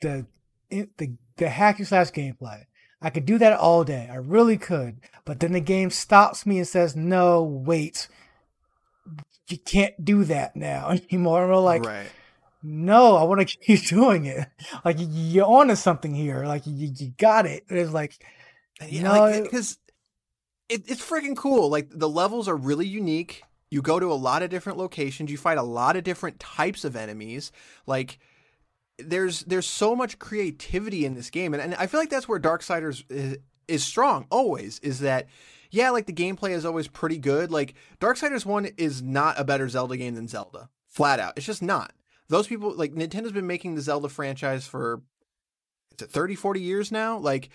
the 0.00 0.26
the 0.70 1.16
the 1.36 1.46
hacky 1.46 1.84
slash 1.84 2.12
gameplay. 2.12 2.66
I 3.02 3.10
could 3.10 3.26
do 3.26 3.36
that 3.38 3.58
all 3.58 3.82
day. 3.82 4.08
I 4.10 4.14
really 4.14 4.56
could. 4.56 5.00
But 5.24 5.40
then 5.40 5.52
the 5.52 5.60
game 5.60 5.90
stops 5.90 6.46
me 6.46 6.58
and 6.58 6.68
says, 6.68 6.94
"No, 6.94 7.42
wait 7.42 8.06
you 9.54 9.60
can't 9.60 10.04
do 10.04 10.24
that 10.24 10.56
now 10.56 10.90
anymore. 11.10 11.42
And 11.42 11.52
we're 11.52 11.58
like, 11.58 11.84
right. 11.84 12.10
no, 12.62 13.16
I 13.16 13.22
want 13.24 13.48
to 13.48 13.56
keep 13.58 13.86
doing 13.86 14.26
it. 14.26 14.48
Like 14.84 14.96
you're 14.98 15.46
onto 15.46 15.76
something 15.76 16.14
here. 16.14 16.44
Like 16.44 16.66
you, 16.66 16.92
you 16.94 17.12
got 17.16 17.46
it. 17.46 17.64
It's 17.68 17.92
like, 17.92 18.18
you 18.82 19.00
yeah, 19.00 19.02
no, 19.02 19.42
because 19.42 19.78
it, 20.68 20.90
it's 20.90 21.04
freaking 21.04 21.36
cool. 21.36 21.68
Like 21.70 21.88
the 21.90 22.08
levels 22.08 22.48
are 22.48 22.56
really 22.56 22.86
unique. 22.86 23.44
You 23.70 23.82
go 23.82 23.98
to 23.98 24.12
a 24.12 24.14
lot 24.14 24.42
of 24.42 24.50
different 24.50 24.78
locations. 24.78 25.30
You 25.30 25.36
fight 25.36 25.58
a 25.58 25.62
lot 25.62 25.96
of 25.96 26.04
different 26.04 26.40
types 26.40 26.84
of 26.84 26.96
enemies. 26.96 27.52
Like 27.86 28.18
there's 28.98 29.40
there's 29.42 29.66
so 29.66 29.94
much 29.94 30.18
creativity 30.18 31.04
in 31.04 31.14
this 31.14 31.30
game, 31.30 31.54
and, 31.54 31.62
and 31.62 31.74
I 31.76 31.86
feel 31.86 32.00
like 32.00 32.10
that's 32.10 32.28
where 32.28 32.38
Darksiders 32.40 33.04
is, 33.08 33.38
is 33.68 33.84
strong. 33.84 34.26
Always 34.30 34.78
is 34.80 35.00
that 35.00 35.26
yeah, 35.74 35.90
like 35.90 36.06
the 36.06 36.12
gameplay 36.12 36.50
is 36.50 36.64
always 36.64 36.88
pretty 36.88 37.18
good. 37.18 37.50
Like 37.50 37.74
Darksiders 38.00 38.46
1 38.46 38.66
is 38.76 39.02
not 39.02 39.38
a 39.38 39.44
better 39.44 39.68
Zelda 39.68 39.96
game 39.96 40.14
than 40.14 40.28
Zelda. 40.28 40.68
Flat 40.88 41.18
out. 41.18 41.34
It's 41.36 41.46
just 41.46 41.62
not. 41.62 41.92
Those 42.28 42.46
people 42.46 42.74
like 42.74 42.92
Nintendo's 42.92 43.32
been 43.32 43.46
making 43.46 43.74
the 43.74 43.82
Zelda 43.82 44.08
franchise 44.08 44.66
for 44.66 45.02
is 45.98 46.02
it 46.02 46.10
30, 46.10 46.36
40 46.36 46.60
years 46.60 46.92
now? 46.92 47.18
Like 47.18 47.50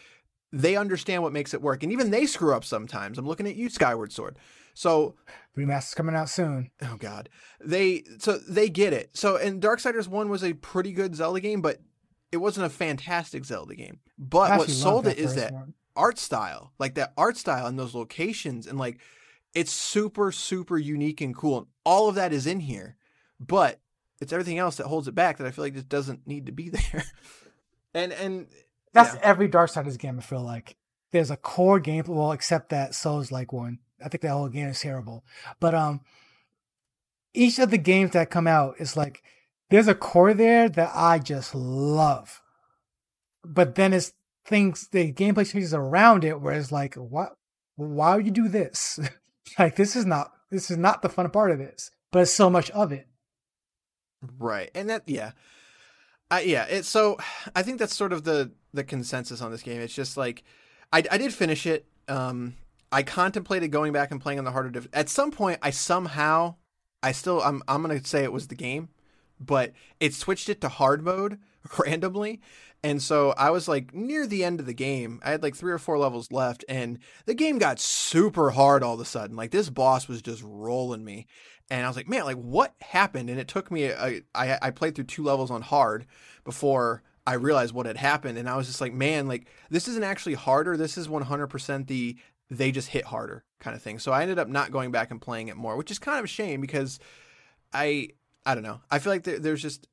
they 0.52 0.76
understand 0.76 1.24
what 1.24 1.34
makes 1.34 1.54
it 1.54 1.62
work. 1.62 1.82
And 1.82 1.92
even 1.92 2.12
they 2.12 2.26
screw 2.26 2.54
up 2.54 2.66
sometimes. 2.66 3.18
I'm 3.18 3.28
looking 3.28 3.48
at 3.48 3.56
you, 3.56 3.70
Skyward 3.70 4.12
Sword. 4.12 4.38
So 4.74 5.16
remaster's 5.56 5.96
coming 5.96 6.16
out 6.16 6.30
soon. 6.30 6.72
Oh 6.82 6.98
God, 7.00 7.30
they 7.64 8.04
so 8.20 8.38
they 8.38 8.70
get 8.70 8.94
it. 8.94 9.16
So 9.16 9.38
and 9.38 9.62
Darksiders 9.62 10.08
One 10.08 10.30
was 10.30 10.44
a 10.44 10.54
pretty 10.54 10.92
good 10.92 11.16
Zelda 11.16 11.40
game, 11.40 11.62
but 11.62 11.80
it 12.32 12.38
wasn't 12.38 12.66
a 12.66 12.70
fantastic 12.70 13.46
Zelda 13.46 13.76
game. 13.76 14.00
But 14.18 14.58
what 14.58 14.70
sold 14.70 15.08
it 15.08 15.18
is 15.18 15.36
that 15.36 15.54
one. 15.54 15.74
Art 16.00 16.18
style, 16.18 16.72
like 16.80 16.96
that 16.96 17.14
art 17.18 17.38
style 17.38 17.68
and 17.68 17.78
those 17.78 17.94
locations, 17.94 18.66
and 18.66 18.80
like 18.80 19.00
it's 19.54 19.72
super 19.72 20.32
super 20.32 20.78
unique 20.78 21.22
and 21.22 21.36
cool. 21.36 21.58
And 21.60 21.68
all 21.84 22.08
of 22.08 22.16
that 22.16 22.32
is 22.34 22.48
in 22.48 22.62
here, 22.62 22.96
but 23.40 23.80
it's 24.22 24.34
everything 24.34 24.58
else 24.58 24.78
that 24.78 24.88
holds 24.88 25.08
it 25.08 25.16
back 25.16 25.38
that 25.38 25.48
I 25.48 25.52
feel 25.52 25.66
like 25.66 25.74
just 25.74 25.90
doesn't 25.90 26.26
need 26.26 26.46
to 26.46 26.52
be 26.52 26.70
there. 26.92 27.04
and 27.94 28.14
and 28.14 28.48
that's 28.94 29.16
yeah. 29.16 29.22
every 29.24 29.50
Darksiders 29.50 30.00
game. 30.00 30.18
I 30.18 30.22
feel 30.22 30.42
like 30.42 30.78
there's 31.12 31.32
a 31.32 31.38
core 31.38 31.80
game, 31.80 32.06
well, 32.08 32.32
except 32.32 32.70
that 32.70 32.96
Souls 32.96 33.32
like 33.32 33.52
one. 33.52 33.80
I 34.04 34.08
think 34.08 34.22
that 34.22 34.30
whole 34.30 34.48
game 34.48 34.70
is 34.70 34.80
terrible. 34.80 35.26
But 35.60 35.76
um, 35.76 36.02
each 37.34 37.60
of 37.60 37.72
the 37.72 37.78
games 37.78 38.12
that 38.12 38.30
come 38.30 38.48
out 38.48 38.76
is 38.80 38.96
like 38.96 39.22
there's 39.70 39.90
a 39.90 39.96
core 39.96 40.34
there 40.34 40.70
that 40.70 40.92
I 40.96 41.20
just 41.20 41.54
love. 41.54 42.42
But 43.44 43.76
then 43.76 43.94
it's 43.94 44.14
things 44.46 44.88
the 44.92 45.12
gameplay 45.14 45.50
changes 45.50 45.74
around 45.74 46.24
it 46.24 46.42
where 46.42 46.54
it's 46.54 46.72
like, 46.72 46.96
what 46.96 47.36
why 47.76 48.16
would 48.16 48.26
you 48.26 48.32
do 48.32 48.48
this? 48.48 49.00
like 49.60 49.76
this 49.76 49.96
is 49.96 50.06
not 50.06 50.32
this 50.52 50.70
is 50.70 50.78
not 50.78 51.02
the 51.02 51.10
fun 51.10 51.30
part 51.30 51.52
of 51.52 51.60
this, 51.60 51.92
but 52.12 52.20
it's 52.20 52.34
so 52.34 52.50
much 52.50 52.70
of 52.72 52.92
it. 52.92 53.08
Right. 54.38 54.70
And 54.76 54.90
that 54.90 55.04
yeah. 55.08 55.32
I, 56.32 56.42
yeah, 56.42 56.66
it's 56.70 56.88
so 56.88 57.18
I 57.56 57.64
think 57.64 57.80
that's 57.80 57.96
sort 57.96 58.14
of 58.14 58.24
the 58.24 58.52
the 58.74 58.84
consensus 58.84 59.42
on 59.42 59.52
this 59.52 59.64
game. 59.64 59.82
It's 59.82 59.94
just 59.94 60.18
like 60.18 60.44
I, 60.92 61.04
I 61.12 61.18
did 61.18 61.34
finish 61.34 61.66
it. 61.66 61.86
Um, 62.08 62.56
I 62.92 63.04
contemplated 63.04 63.72
going 63.72 63.94
back 63.94 64.12
and 64.12 64.20
playing 64.20 64.40
on 64.40 64.46
the 64.46 64.52
harder 64.52 64.70
diff- 64.70 64.88
At 64.94 65.10
some 65.10 65.32
point, 65.32 65.60
I 65.62 65.70
somehow, 65.70 66.56
I 67.04 67.12
still, 67.12 67.42
I'm, 67.42 67.62
I'm 67.68 67.82
gonna 67.82 68.04
say 68.04 68.24
it 68.24 68.32
was 68.32 68.48
the 68.48 68.56
game, 68.56 68.90
but 69.40 69.74
it 70.00 70.14
switched 70.14 70.50
it 70.50 70.62
to 70.62 70.70
hard 70.70 71.04
mode 71.04 71.40
randomly, 71.86 72.42
and 72.84 73.02
so 73.02 73.34
I 73.38 73.50
was 73.50 73.68
like 73.68 73.94
near 73.94 74.26
the 74.26 74.44
end 74.44 74.60
of 74.60 74.66
the 74.66 74.74
game. 74.74 75.20
I 75.24 75.32
had 75.32 75.44
like 75.44 75.56
three 75.56 75.72
or 75.72 75.78
four 75.78 75.98
levels 75.98 76.32
left, 76.32 76.64
and 76.70 77.00
the 77.26 77.34
game 77.34 77.58
got 77.58 77.80
super 77.80 78.52
hard 78.52 78.84
all 78.84 78.94
of 78.94 79.00
a 79.00 79.06
sudden. 79.06 79.36
Like 79.36 79.52
this 79.52 79.70
boss 79.70 80.08
was 80.08 80.22
just 80.22 80.42
rolling 80.44 81.04
me, 81.04 81.28
and 81.70 81.86
I 81.86 81.90
was 81.90 81.98
like, 81.98 82.08
man, 82.08 82.24
like 82.24 82.38
what 82.38 82.74
happened? 82.82 83.30
And 83.30 83.40
it 83.40 83.48
took 83.48 83.70
me, 83.70 83.86
a, 83.86 84.22
I, 84.34 84.58
I 84.62 84.72
played 84.72 84.96
through 84.96 85.06
two 85.06 85.24
levels 85.24 85.52
on 85.52 85.62
hard 85.62 86.06
before 86.46 87.04
I 87.28 87.34
realized 87.34 87.74
what 87.74 87.86
had 87.86 87.98
happened, 87.98 88.38
and 88.38 88.50
I 88.50 88.56
was 88.56 88.68
just 88.68 88.82
like, 88.82 88.94
man, 88.94 89.28
like 89.28 89.48
this 89.70 89.88
isn't 89.88 90.04
actually 90.04 90.36
harder. 90.36 90.78
This 90.78 90.98
is 90.98 91.08
100% 91.08 91.88
the 91.88 92.18
they 92.50 92.72
just 92.72 92.90
hit 92.90 93.06
harder 93.06 93.44
kind 93.60 93.76
of 93.76 93.82
thing. 93.84 94.00
So 94.00 94.12
I 94.12 94.24
ended 94.24 94.40
up 94.40 94.48
not 94.48 94.72
going 94.72 94.92
back 94.92 95.12
and 95.12 95.22
playing 95.22 95.50
it 95.50 95.58
more, 95.58 95.78
which 95.78 95.92
is 95.92 96.00
kind 96.00 96.18
of 96.18 96.26
a 96.26 96.30
shame 96.30 96.62
because 96.62 97.00
I 97.74 98.10
I 98.46 98.56
don't 98.56 98.64
know. 98.64 98.82
I 98.90 99.00
feel 99.00 99.12
like 99.14 99.24
there, 99.24 99.38
there's 99.38 99.62
just 99.62 99.88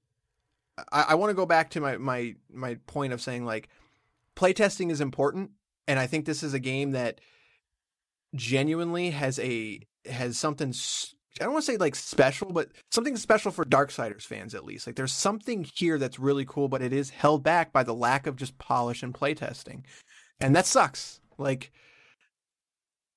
I, 0.93 1.07
I 1.09 1.15
want 1.15 1.31
to 1.31 1.35
go 1.35 1.47
back 1.47 1.71
to 1.71 1.81
my 1.81 1.97
my 1.97 2.35
my 2.51 2.79
point 2.87 3.13
of 3.13 3.21
saying 3.21 3.45
like 3.45 3.69
playtesting 4.37 4.91
is 4.91 5.01
important, 5.01 5.51
and 5.87 5.99
I 5.99 6.07
think 6.07 6.25
this 6.25 6.43
is 6.43 6.55
a 6.55 6.59
game 6.59 6.93
that 6.93 7.21
genuinely 8.35 9.11
has 9.11 9.39
a 9.39 9.81
has 10.05 10.39
something 10.39 10.73
I 11.41 11.45
don't 11.45 11.53
want 11.53 11.65
to 11.67 11.73
say 11.73 11.77
like 11.77 11.95
special, 11.95 12.53
but 12.53 12.71
something 12.91 13.17
special 13.17 13.51
for 13.51 13.65
Darksiders 13.65 14.23
fans 14.23 14.55
at 14.55 14.65
least. 14.65 14.87
Like 14.87 14.97
there's 14.97 15.13
something 15.13 15.65
here 15.75 15.99
that's 15.99 16.19
really 16.19 16.47
cool, 16.47 16.69
but 16.69 16.83
it 16.83 16.93
is 16.93 17.11
held 17.11 17.43
back 17.43 17.73
by 17.73 17.83
the 17.83 17.95
lack 17.95 18.27
of 18.27 18.37
just 18.37 18.59
polish 18.59 19.03
and 19.03 19.13
playtesting. 19.13 19.83
And 20.41 20.57
that 20.57 20.67
sucks. 20.67 21.21
Like 21.37 21.73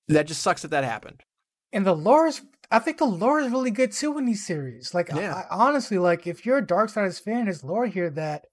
that 0.10 0.28
just 0.28 0.42
sucks 0.42 0.64
that 0.64 0.72
that 0.72 0.84
happened. 0.84 1.24
And 1.72 1.86
the 1.86 1.96
lore 1.96 2.28
is, 2.28 2.42
I 2.72 2.80
think 2.80 2.98
the 2.98 3.06
lore 3.06 3.40
is 3.40 3.52
really 3.52 3.72
good 3.72 3.92
too 3.92 4.18
in 4.18 4.26
these 4.26 4.46
series. 4.46 4.94
Like, 4.94 5.10
yeah. 5.10 5.44
I, 5.50 5.56
I, 5.56 5.68
honestly, 5.68 5.98
like 5.98 6.28
if 6.28 6.46
you're 6.46 6.60
a 6.60 6.66
Dark 6.66 6.92
Darksiders 6.92 7.22
fan, 7.22 7.46
there's 7.46 7.64
lore 7.64 7.88
here 7.88 8.10
that 8.12 8.46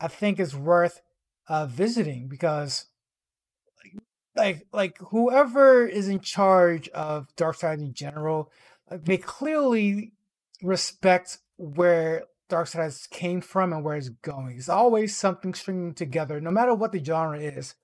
I 0.00 0.08
think 0.08 0.38
is 0.38 0.54
worth 0.54 1.00
uh, 1.48 1.66
visiting 1.66 2.28
because, 2.28 2.86
like, 4.36 4.66
like 4.72 4.98
whoever 4.98 5.86
is 5.86 6.08
in 6.08 6.20
charge 6.20 6.88
of 6.90 7.34
Dark 7.36 7.56
Darksiders 7.56 7.78
in 7.80 7.94
general, 7.94 8.50
like, 8.90 9.04
they 9.04 9.16
clearly 9.16 10.12
respect 10.62 11.38
where 11.56 12.24
Darksiders 12.50 13.08
came 13.08 13.40
from 13.40 13.72
and 13.72 13.82
where 13.82 13.96
it's 13.96 14.10
going. 14.10 14.56
It's 14.58 14.68
always 14.68 15.16
something 15.16 15.54
stringing 15.54 15.94
together, 15.94 16.40
no 16.40 16.50
matter 16.50 16.74
what 16.74 16.92
the 16.92 17.02
genre 17.02 17.40
is, 17.40 17.74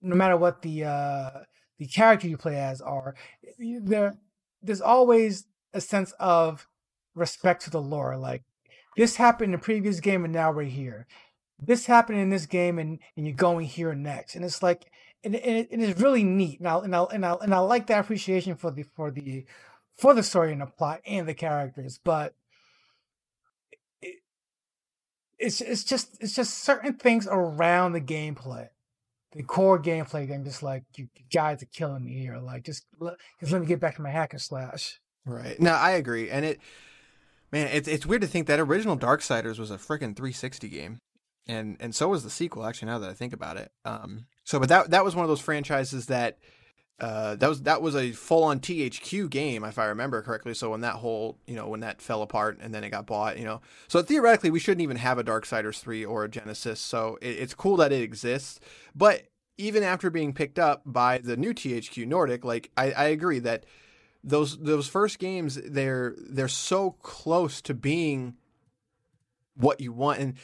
no 0.00 0.16
matter 0.16 0.36
what 0.36 0.62
the 0.62 0.84
uh, 0.84 1.30
the 1.78 1.86
character 1.86 2.28
you 2.28 2.38
play 2.38 2.56
as 2.56 2.80
are, 2.80 3.14
there 3.58 4.14
there's 4.64 4.80
always 4.80 5.46
a 5.72 5.80
sense 5.80 6.12
of 6.18 6.66
respect 7.14 7.64
to 7.64 7.70
the 7.70 7.80
lore. 7.80 8.16
Like 8.16 8.42
this 8.96 9.16
happened 9.16 9.52
in 9.54 9.58
the 9.60 9.64
previous 9.64 10.00
game 10.00 10.24
and 10.24 10.32
now 10.32 10.52
we're 10.52 10.64
here. 10.64 11.06
This 11.58 11.86
happened 11.86 12.18
in 12.18 12.30
this 12.30 12.46
game 12.46 12.78
and, 12.78 12.98
and 13.16 13.26
you're 13.26 13.36
going 13.36 13.66
here 13.66 13.94
next. 13.94 14.34
And 14.34 14.44
it's 14.44 14.62
like 14.62 14.90
and, 15.22 15.34
and, 15.36 15.56
it, 15.56 15.68
it's 15.70 16.00
really 16.00 16.24
neat. 16.24 16.60
And 16.60 16.68
I, 16.68 16.78
and 16.78 16.96
I 16.96 17.02
and 17.04 17.26
I 17.26 17.32
and 17.34 17.54
I 17.54 17.58
like 17.58 17.86
that 17.86 18.00
appreciation 18.00 18.56
for 18.56 18.70
the 18.70 18.82
for 18.82 19.10
the 19.10 19.44
for 19.96 20.14
the 20.14 20.22
story 20.22 20.52
and 20.52 20.60
the 20.60 20.66
plot 20.66 21.00
and 21.06 21.28
the 21.28 21.34
characters, 21.34 22.00
but 22.02 22.34
it's 25.38 25.60
it's 25.60 25.84
just 25.84 26.16
it's 26.20 26.34
just 26.34 26.58
certain 26.58 26.94
things 26.94 27.28
around 27.30 27.92
the 27.92 28.00
gameplay 28.00 28.68
the 29.34 29.42
core 29.42 29.80
gameplay 29.80 30.26
game, 30.26 30.44
just 30.44 30.62
like 30.62 30.84
you 30.96 31.08
guys 31.32 31.62
are 31.62 31.66
killing 31.66 32.04
me 32.04 32.18
here. 32.18 32.38
Like 32.38 32.64
just 32.64 32.84
just 33.40 33.52
let 33.52 33.60
me 33.60 33.66
get 33.66 33.80
back 33.80 33.96
to 33.96 34.02
my 34.02 34.10
hack 34.10 34.32
and 34.32 34.40
slash. 34.40 35.00
Right. 35.26 35.58
No, 35.58 35.72
I 35.72 35.92
agree, 35.92 36.30
and 36.30 36.44
it, 36.44 36.60
man, 37.50 37.68
it's 37.72 37.88
it's 37.88 38.06
weird 38.06 38.22
to 38.22 38.28
think 38.28 38.46
that 38.46 38.60
original 38.60 38.96
Darksiders 38.96 39.58
was 39.58 39.70
a 39.70 39.76
freaking 39.76 40.14
360 40.14 40.68
game, 40.68 41.00
and 41.46 41.76
and 41.80 41.94
so 41.94 42.08
was 42.08 42.22
the 42.22 42.30
sequel. 42.30 42.64
Actually, 42.64 42.86
now 42.86 42.98
that 42.98 43.10
I 43.10 43.14
think 43.14 43.32
about 43.32 43.56
it, 43.56 43.70
um, 43.84 44.26
so 44.44 44.60
but 44.60 44.68
that 44.68 44.90
that 44.90 45.04
was 45.04 45.16
one 45.16 45.24
of 45.24 45.28
those 45.28 45.40
franchises 45.40 46.06
that. 46.06 46.38
Uh, 47.00 47.34
that 47.34 47.48
was 47.48 47.62
that 47.62 47.82
was 47.82 47.96
a 47.96 48.12
full 48.12 48.44
on 48.44 48.60
THQ 48.60 49.28
game, 49.28 49.64
if 49.64 49.78
I 49.78 49.86
remember 49.86 50.22
correctly. 50.22 50.54
So 50.54 50.70
when 50.70 50.82
that 50.82 50.94
whole, 50.94 51.38
you 51.46 51.56
know, 51.56 51.68
when 51.68 51.80
that 51.80 52.00
fell 52.00 52.22
apart 52.22 52.58
and 52.60 52.72
then 52.72 52.84
it 52.84 52.90
got 52.90 53.04
bought, 53.04 53.36
you 53.36 53.44
know, 53.44 53.60
so 53.88 54.00
theoretically 54.00 54.50
we 54.50 54.60
shouldn't 54.60 54.82
even 54.82 54.98
have 54.98 55.18
a 55.18 55.24
Darksiders 55.24 55.80
three 55.80 56.04
or 56.04 56.24
a 56.24 56.28
Genesis. 56.28 56.78
So 56.78 57.18
it, 57.20 57.30
it's 57.30 57.54
cool 57.54 57.76
that 57.78 57.90
it 57.92 58.02
exists, 58.02 58.60
but 58.94 59.24
even 59.58 59.82
after 59.82 60.08
being 60.08 60.32
picked 60.32 60.58
up 60.58 60.82
by 60.86 61.18
the 61.18 61.36
new 61.36 61.52
THQ 61.52 62.06
Nordic, 62.06 62.44
like 62.44 62.70
I, 62.76 62.92
I 62.92 63.04
agree 63.06 63.40
that 63.40 63.66
those 64.22 64.56
those 64.58 64.88
first 64.88 65.18
games 65.18 65.60
they're 65.66 66.14
they're 66.18 66.48
so 66.48 66.92
close 67.02 67.60
to 67.62 67.74
being 67.74 68.34
what 69.56 69.80
you 69.80 69.92
want 69.92 70.18
and 70.18 70.34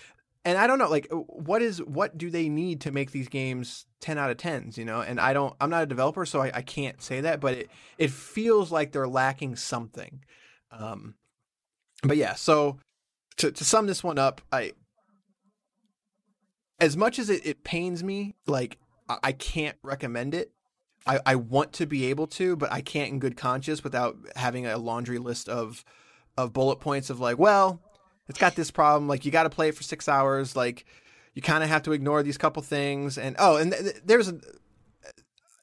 and 0.45 0.57
I 0.59 0.67
don't 0.67 0.79
know 0.79 0.89
like 0.89 1.09
what 1.11 1.63
is 1.63 1.83
what 1.83 2.17
do 2.17 2.31
they 2.31 2.49
need 2.49 2.83
to 2.83 2.93
make 2.93 3.11
these 3.11 3.29
games 3.29 3.87
10 4.01 4.19
out 4.19 4.31
of 4.31 4.37
10s 4.37 4.77
you 4.77 4.85
know 4.85 5.01
and 5.01 5.21
I 5.21 5.33
don't 5.33 5.55
I'm 5.61 5.71
not 5.71 5.83
a 5.83 5.87
developer 5.87 6.25
so 6.25 6.41
I, 6.41 6.51
I 6.55 6.63
can't 6.63 7.01
say 7.03 7.21
that 7.23 7.41
but 7.41 7.55
it 7.55 7.71
it 7.99 8.11
feels 8.11 8.73
like 8.73 8.93
they're 8.93 9.09
lacking 9.09 9.57
something 9.57 10.25
um 10.73 11.15
but 12.03 12.17
yeah 12.17 12.35
so 12.35 12.79
to 13.37 13.53
to 13.53 13.65
sum 13.65 13.87
this 13.87 14.03
one 14.03 14.19
up 14.19 14.41
I 14.53 14.73
as 16.81 16.97
much 16.97 17.19
as 17.19 17.29
it, 17.29 17.45
it 17.47 17.63
pains 17.63 18.03
me 18.03 18.35
like 18.47 18.79
I 19.23 19.33
can't 19.33 19.77
recommend 19.83 20.35
it. 20.35 20.53
I, 21.07 21.21
I 21.25 21.35
want 21.35 21.73
to 21.75 21.87
be 21.87 22.07
able 22.07 22.27
to, 22.29 22.57
but 22.57 22.71
I 22.71 22.81
can't 22.81 23.11
in 23.11 23.19
good 23.19 23.37
conscience 23.37 23.83
without 23.83 24.17
having 24.37 24.67
a 24.67 24.79
laundry 24.79 25.19
list 25.19 25.49
of 25.49 25.85
of 26.37 26.53
bullet 26.53 26.77
points 26.77 27.11
of 27.11 27.19
like, 27.19 27.39
well, 27.39 27.81
it's 28.31 28.39
got 28.39 28.55
this 28.55 28.71
problem. 28.71 29.09
Like 29.09 29.25
you 29.25 29.31
got 29.31 29.43
to 29.43 29.51
play 29.51 29.69
it 29.69 29.75
for 29.75 29.83
six 29.83 30.09
hours. 30.09 30.57
Like 30.57 30.87
you 31.35 31.43
kind 31.43 31.63
of 31.63 31.69
have 31.69 31.83
to 31.83 31.93
ignore 31.93 32.23
these 32.23 32.39
couple 32.39 32.63
things. 32.63 33.19
And 33.19 33.37
oh, 33.39 33.57
and 33.57 33.73
th- 33.73 33.97
there's 34.05 34.29
a, 34.29 34.41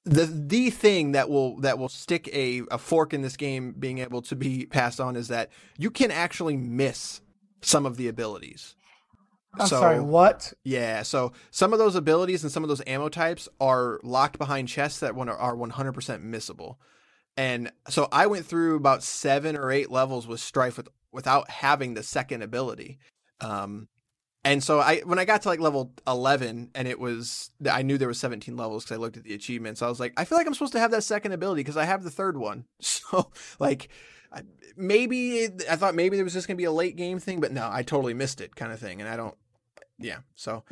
the 0.03 0.25
the 0.25 0.69
thing 0.69 1.13
that 1.13 1.29
will 1.29 1.59
that 1.61 1.79
will 1.79 1.89
stick 1.89 2.29
a, 2.33 2.61
a 2.69 2.77
fork 2.77 3.13
in 3.13 3.21
this 3.21 3.37
game 3.37 3.73
being 3.77 3.99
able 3.99 4.21
to 4.23 4.35
be 4.35 4.65
passed 4.65 4.99
on 4.99 5.15
is 5.15 5.29
that 5.29 5.49
you 5.77 5.89
can 5.89 6.11
actually 6.11 6.57
miss 6.57 7.21
some 7.61 7.85
of 7.85 7.97
the 7.97 8.07
abilities. 8.07 8.75
I'm 9.59 9.67
so, 9.67 9.79
sorry, 9.79 9.99
what? 9.99 10.53
Yeah, 10.63 11.01
so 11.01 11.31
some 11.49 11.73
of 11.73 11.79
those 11.79 11.95
abilities 11.95 12.43
and 12.43 12.51
some 12.51 12.63
of 12.63 12.69
those 12.69 12.81
ammo 12.85 13.09
types 13.09 13.49
are 13.59 13.99
locked 14.03 14.37
behind 14.37 14.67
chests 14.67 14.99
that 14.99 15.11
are 15.17 15.55
100% 15.55 15.73
missable. 16.23 16.75
And 17.37 17.71
so 17.87 18.07
I 18.11 18.27
went 18.27 18.45
through 18.45 18.75
about 18.75 19.03
seven 19.03 19.55
or 19.55 19.71
eight 19.71 19.91
levels 19.91 20.27
with 20.27 20.39
Strife 20.39 20.77
with, 20.77 20.89
without 21.11 21.49
having 21.49 21.93
the 21.93 22.03
second 22.03 22.41
ability. 22.41 22.99
Um, 23.39 23.87
and 24.43 24.63
so 24.63 24.79
I 24.79 24.99
when 24.99 25.19
I 25.19 25.25
got 25.25 25.41
to 25.41 25.49
like 25.49 25.59
level 25.59 25.93
11 26.07 26.71
and 26.73 26.87
it 26.87 26.99
was 26.99 27.51
I 27.69 27.81
knew 27.81 27.97
there 27.97 28.07
was 28.07 28.19
17 28.19 28.55
levels 28.55 28.85
cuz 28.85 28.95
I 28.95 28.99
looked 28.99 29.17
at 29.17 29.23
the 29.23 29.33
achievements. 29.33 29.81
I 29.81 29.89
was 29.89 29.99
like 29.99 30.13
I 30.15 30.23
feel 30.23 30.37
like 30.37 30.47
I'm 30.47 30.53
supposed 30.53 30.73
to 30.73 30.79
have 30.79 30.91
that 30.91 31.03
second 31.03 31.33
ability 31.33 31.63
cuz 31.63 31.75
I 31.75 31.85
have 31.85 32.03
the 32.03 32.11
third 32.11 32.37
one. 32.37 32.65
So 32.81 33.31
like 33.59 33.89
maybe 34.75 35.49
I 35.69 35.75
thought 35.75 35.95
maybe 35.95 36.15
there 36.15 36.23
was 36.23 36.33
just 36.33 36.47
going 36.47 36.55
to 36.55 36.61
be 36.61 36.65
a 36.65 36.71
late 36.71 36.95
game 36.95 37.19
thing, 37.19 37.39
but 37.39 37.51
no, 37.51 37.69
I 37.71 37.81
totally 37.81 38.13
missed 38.13 38.41
it 38.41 38.55
kind 38.55 38.71
of 38.71 38.79
thing 38.79 39.01
and 39.01 39.09
I 39.09 39.15
don't 39.15 39.35
yeah. 39.97 40.19
So 40.35 40.63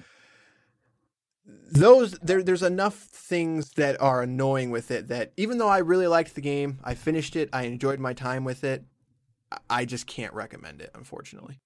those 1.46 2.12
there 2.20 2.44
there's 2.44 2.64
enough 2.64 2.96
things 2.96 3.72
that 3.72 4.00
are 4.02 4.22
annoying 4.22 4.72
with 4.72 4.92
it 4.92 5.08
that 5.10 5.34
even 5.38 5.58
though 5.58 5.68
I 5.68 5.80
really 5.80 6.08
liked 6.08 6.36
the 6.36 6.42
game, 6.42 6.80
I 6.84 6.94
finished 6.96 7.36
it, 7.36 7.50
I 7.52 7.64
enjoyed 7.64 8.00
my 8.00 8.14
time 8.14 8.44
with 8.44 8.64
it, 8.64 8.86
I 9.70 9.86
just 9.86 10.08
can't 10.08 10.34
recommend 10.34 10.82
it 10.82 10.92
unfortunately. 10.94 11.60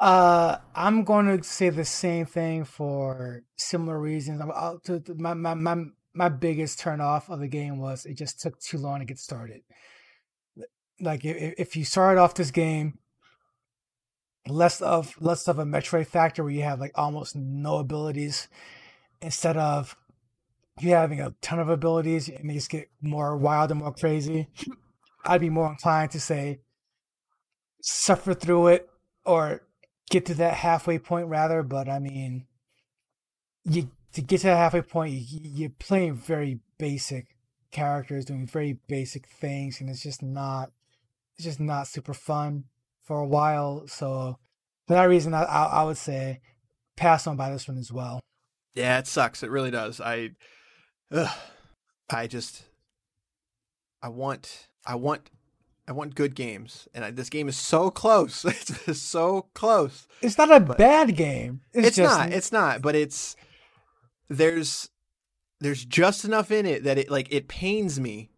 Uh, 0.00 0.58
I'm 0.74 1.04
going 1.04 1.26
to 1.26 1.44
say 1.44 1.68
the 1.70 1.84
same 1.84 2.26
thing 2.26 2.64
for 2.64 3.44
similar 3.56 4.00
reasons. 4.00 4.40
I'll, 4.40 4.80
to, 4.80 4.98
to, 4.98 5.14
my, 5.14 5.34
my 5.34 5.54
my 5.54 5.84
my 6.14 6.28
biggest 6.28 6.80
turn 6.80 7.00
off 7.00 7.30
of 7.30 7.38
the 7.38 7.48
game 7.48 7.78
was 7.78 8.04
it 8.04 8.14
just 8.14 8.40
took 8.40 8.58
too 8.58 8.78
long 8.78 8.98
to 8.98 9.04
get 9.04 9.18
started. 9.18 9.62
Like 11.00 11.24
if, 11.24 11.54
if 11.56 11.76
you 11.76 11.84
started 11.84 12.20
off 12.20 12.34
this 12.34 12.50
game 12.50 12.98
less 14.48 14.80
of 14.80 15.14
less 15.20 15.46
of 15.48 15.58
a 15.58 15.64
Metroid 15.64 16.06
factor 16.06 16.42
where 16.42 16.52
you 16.52 16.62
have 16.62 16.80
like 16.80 16.92
almost 16.94 17.36
no 17.36 17.76
abilities 17.76 18.48
instead 19.20 19.56
of 19.56 19.96
you 20.80 20.90
having 20.90 21.20
a 21.20 21.34
ton 21.42 21.60
of 21.60 21.68
abilities 21.68 22.28
and 22.28 22.50
they 22.50 22.54
just 22.54 22.70
get 22.70 22.90
more 23.00 23.36
wild 23.36 23.70
and 23.70 23.80
more 23.80 23.92
crazy, 23.92 24.48
I'd 25.24 25.40
be 25.40 25.50
more 25.50 25.70
inclined 25.70 26.10
to 26.12 26.20
say 26.20 26.60
suffer 27.82 28.32
through 28.32 28.68
it 28.68 28.88
or 29.26 29.62
get 30.10 30.24
to 30.26 30.34
that 30.34 30.54
halfway 30.54 30.98
point 30.98 31.28
rather. 31.28 31.62
But 31.62 31.88
I 31.88 31.98
mean, 31.98 32.46
you 33.64 33.90
to 34.14 34.22
get 34.22 34.40
to 34.40 34.46
that 34.46 34.56
halfway 34.56 34.82
point, 34.82 35.12
you, 35.12 35.40
you're 35.42 35.70
playing 35.70 36.14
very 36.14 36.60
basic 36.78 37.36
characters 37.70 38.24
doing 38.24 38.46
very 38.46 38.78
basic 38.88 39.26
things, 39.26 39.80
and 39.80 39.90
it's 39.90 40.02
just 40.02 40.22
not 40.22 40.72
it's 41.36 41.44
just 41.44 41.60
not 41.60 41.86
super 41.86 42.14
fun 42.14 42.64
for 43.02 43.20
a 43.20 43.26
while. 43.26 43.86
So 43.86 44.38
for 44.86 44.94
that 44.94 45.04
reason, 45.04 45.34
I 45.34 45.42
I, 45.42 45.64
I 45.64 45.82
would 45.84 45.98
say 45.98 46.40
pass 46.96 47.26
on 47.26 47.36
by 47.36 47.50
this 47.50 47.68
one 47.68 47.78
as 47.78 47.92
well. 47.92 48.20
Yeah, 48.74 48.98
it 48.98 49.06
sucks. 49.06 49.42
It 49.42 49.50
really 49.50 49.70
does. 49.70 50.00
I, 50.00 50.30
ugh, 51.10 51.28
I 52.08 52.26
just, 52.26 52.64
I 54.02 54.08
want, 54.08 54.68
I 54.86 54.94
want 54.94 55.30
I 55.86 55.92
want 55.92 56.14
good 56.14 56.34
games, 56.34 56.86
and 56.94 57.04
I, 57.04 57.10
this 57.10 57.28
game 57.28 57.48
is 57.48 57.56
so 57.56 57.90
close. 57.90 58.44
It's 58.86 59.00
so 59.00 59.46
close. 59.54 60.06
It's 60.20 60.38
not 60.38 60.52
a 60.52 60.60
but 60.60 60.78
bad 60.78 61.16
game. 61.16 61.60
It's, 61.72 61.88
it's 61.88 61.96
just... 61.96 62.18
not. 62.18 62.32
It's 62.32 62.52
not. 62.52 62.82
But 62.82 62.94
it's 62.94 63.36
there's 64.28 64.90
there's 65.60 65.84
just 65.84 66.24
enough 66.24 66.50
in 66.50 66.66
it 66.66 66.84
that 66.84 66.98
it 66.98 67.10
like 67.10 67.32
it 67.32 67.48
pains 67.48 67.98
me 67.98 68.30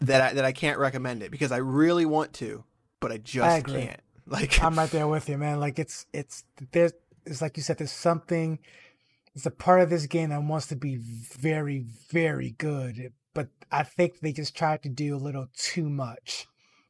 that 0.00 0.20
I 0.20 0.32
that 0.34 0.44
I 0.44 0.52
can't 0.52 0.78
recommend 0.78 1.22
it 1.22 1.30
because 1.30 1.52
I 1.52 1.58
really 1.58 2.06
want 2.06 2.32
to, 2.34 2.64
but 3.00 3.12
I 3.12 3.18
just 3.18 3.44
I 3.44 3.60
can't. 3.60 4.00
Like 4.26 4.62
I'm 4.62 4.74
right 4.74 4.90
there 4.90 5.06
with 5.06 5.28
you, 5.28 5.36
man. 5.36 5.60
Like 5.60 5.78
it's 5.78 6.06
it's 6.14 6.44
there's 6.72 6.92
it's 7.26 7.42
like 7.42 7.58
you 7.58 7.62
said. 7.62 7.76
There's 7.76 7.90
something. 7.90 8.58
It's 9.34 9.44
a 9.44 9.50
part 9.50 9.82
of 9.82 9.90
this 9.90 10.06
game 10.06 10.30
that 10.30 10.42
wants 10.42 10.68
to 10.68 10.76
be 10.76 10.96
very 10.96 11.84
very 12.10 12.52
good, 12.56 13.12
but 13.34 13.48
I 13.70 13.82
think 13.82 14.20
they 14.20 14.32
just 14.32 14.56
tried 14.56 14.82
to 14.84 14.88
do 14.88 15.14
a 15.14 15.18
little 15.18 15.48
too 15.54 15.90
much. 15.90 16.46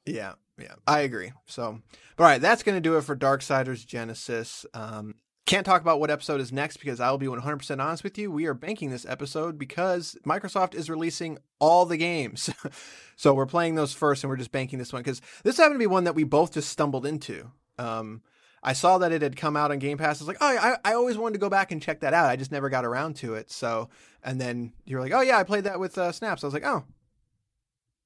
Yeah, 0.06 0.34
yeah, 0.58 0.74
I 0.86 1.00
agree. 1.00 1.32
So, 1.46 1.64
all 1.64 1.80
right, 2.18 2.40
that's 2.40 2.62
going 2.62 2.76
to 2.76 2.80
do 2.80 2.96
it 2.96 3.02
for 3.02 3.16
Darksiders 3.16 3.86
Genesis. 3.86 4.66
Um, 4.74 5.14
can't 5.46 5.66
talk 5.66 5.82
about 5.82 6.00
what 6.00 6.10
episode 6.10 6.40
is 6.40 6.52
next 6.52 6.78
because 6.78 7.00
I 7.00 7.10
will 7.10 7.18
be 7.18 7.26
100% 7.26 7.82
honest 7.82 8.02
with 8.02 8.16
you. 8.16 8.30
We 8.30 8.46
are 8.46 8.54
banking 8.54 8.90
this 8.90 9.04
episode 9.06 9.58
because 9.58 10.16
Microsoft 10.26 10.74
is 10.74 10.88
releasing 10.88 11.38
all 11.58 11.84
the 11.84 11.98
games. 11.98 12.48
so 13.16 13.34
we're 13.34 13.44
playing 13.44 13.74
those 13.74 13.92
first 13.92 14.24
and 14.24 14.30
we're 14.30 14.38
just 14.38 14.52
banking 14.52 14.78
this 14.78 14.92
one 14.92 15.02
because 15.02 15.20
this 15.42 15.58
happened 15.58 15.74
to 15.74 15.78
be 15.78 15.86
one 15.86 16.04
that 16.04 16.14
we 16.14 16.24
both 16.24 16.54
just 16.54 16.70
stumbled 16.70 17.04
into. 17.04 17.50
Um, 17.78 18.22
I 18.62 18.72
saw 18.72 18.96
that 18.98 19.12
it 19.12 19.20
had 19.20 19.36
come 19.36 19.56
out 19.56 19.70
on 19.70 19.78
Game 19.78 19.98
Pass. 19.98 20.20
I 20.20 20.24
was 20.24 20.28
like, 20.28 20.38
oh, 20.40 20.46
I, 20.46 20.76
I 20.82 20.94
always 20.94 21.18
wanted 21.18 21.34
to 21.34 21.40
go 21.40 21.50
back 21.50 21.70
and 21.70 21.82
check 21.82 22.00
that 22.00 22.14
out. 22.14 22.30
I 22.30 22.36
just 22.36 22.50
never 22.50 22.70
got 22.70 22.86
around 22.86 23.16
to 23.16 23.34
it. 23.34 23.50
So, 23.50 23.90
and 24.22 24.40
then 24.40 24.72
you're 24.86 25.00
like, 25.00 25.12
oh, 25.12 25.20
yeah, 25.20 25.36
I 25.36 25.44
played 25.44 25.64
that 25.64 25.78
with 25.78 25.98
uh, 25.98 26.12
Snaps. 26.12 26.42
I 26.42 26.46
was 26.46 26.54
like, 26.54 26.64
oh, 26.64 26.84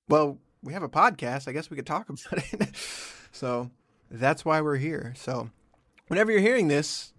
well, 0.09 0.39
we 0.63 0.73
have 0.73 0.83
a 0.83 0.89
podcast. 0.89 1.49
I 1.49 1.53
guess 1.53 1.71
we 1.71 1.77
could 1.77 1.87
talk 1.87 2.09
about 2.09 2.45
it. 2.53 2.71
so 3.33 3.71
that's 4.11 4.45
why 4.45 4.61
we're 4.61 4.77
here. 4.77 5.15
So 5.17 5.51
whenever 6.09 6.31
you're 6.31 6.41
hearing 6.41 6.69
this, 6.69 7.13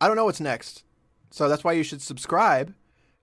I 0.00 0.06
don't 0.06 0.16
know 0.16 0.24
what's 0.24 0.40
next. 0.40 0.84
So 1.30 1.48
that's 1.48 1.64
why 1.64 1.72
you 1.72 1.82
should 1.82 2.02
subscribe 2.02 2.74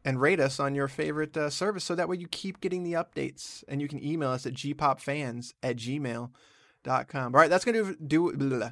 and 0.06 0.20
rate 0.20 0.40
us 0.40 0.60
on 0.60 0.76
your 0.76 0.88
favorite 0.88 1.36
uh, 1.38 1.50
service 1.50 1.84
so 1.84 1.96
that 1.96 2.10
way 2.10 2.18
you 2.18 2.28
keep 2.28 2.60
getting 2.60 2.84
the 2.84 2.94
updates 2.94 3.64
and 3.68 3.82
you 3.82 3.88
can 3.88 4.04
email 4.04 4.30
us 4.30 4.46
at 4.46 4.54
gpopfans 4.54 5.54
at 5.64 5.78
gmail.com. 5.78 6.30
All 7.36 7.40
right, 7.40 7.50
that's 7.50 7.66
going 7.66 7.86
to 7.86 7.96
do, 7.96 8.34
do 8.36 8.50
blah, 8.50 8.72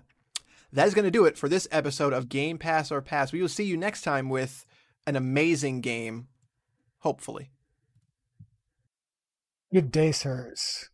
that 0.73 0.87
is 0.87 0.93
going 0.93 1.05
to 1.05 1.11
do 1.11 1.25
it 1.25 1.37
for 1.37 1.49
this 1.49 1.67
episode 1.71 2.13
of 2.13 2.29
Game 2.29 2.57
Pass 2.57 2.91
or 2.91 3.01
Pass. 3.01 3.31
We 3.31 3.41
will 3.41 3.49
see 3.49 3.65
you 3.65 3.77
next 3.77 4.01
time 4.01 4.29
with 4.29 4.65
an 5.07 5.15
amazing 5.15 5.81
game, 5.81 6.27
hopefully. 6.99 7.51
Good 9.73 9.91
day, 9.91 10.11
sirs. 10.13 10.90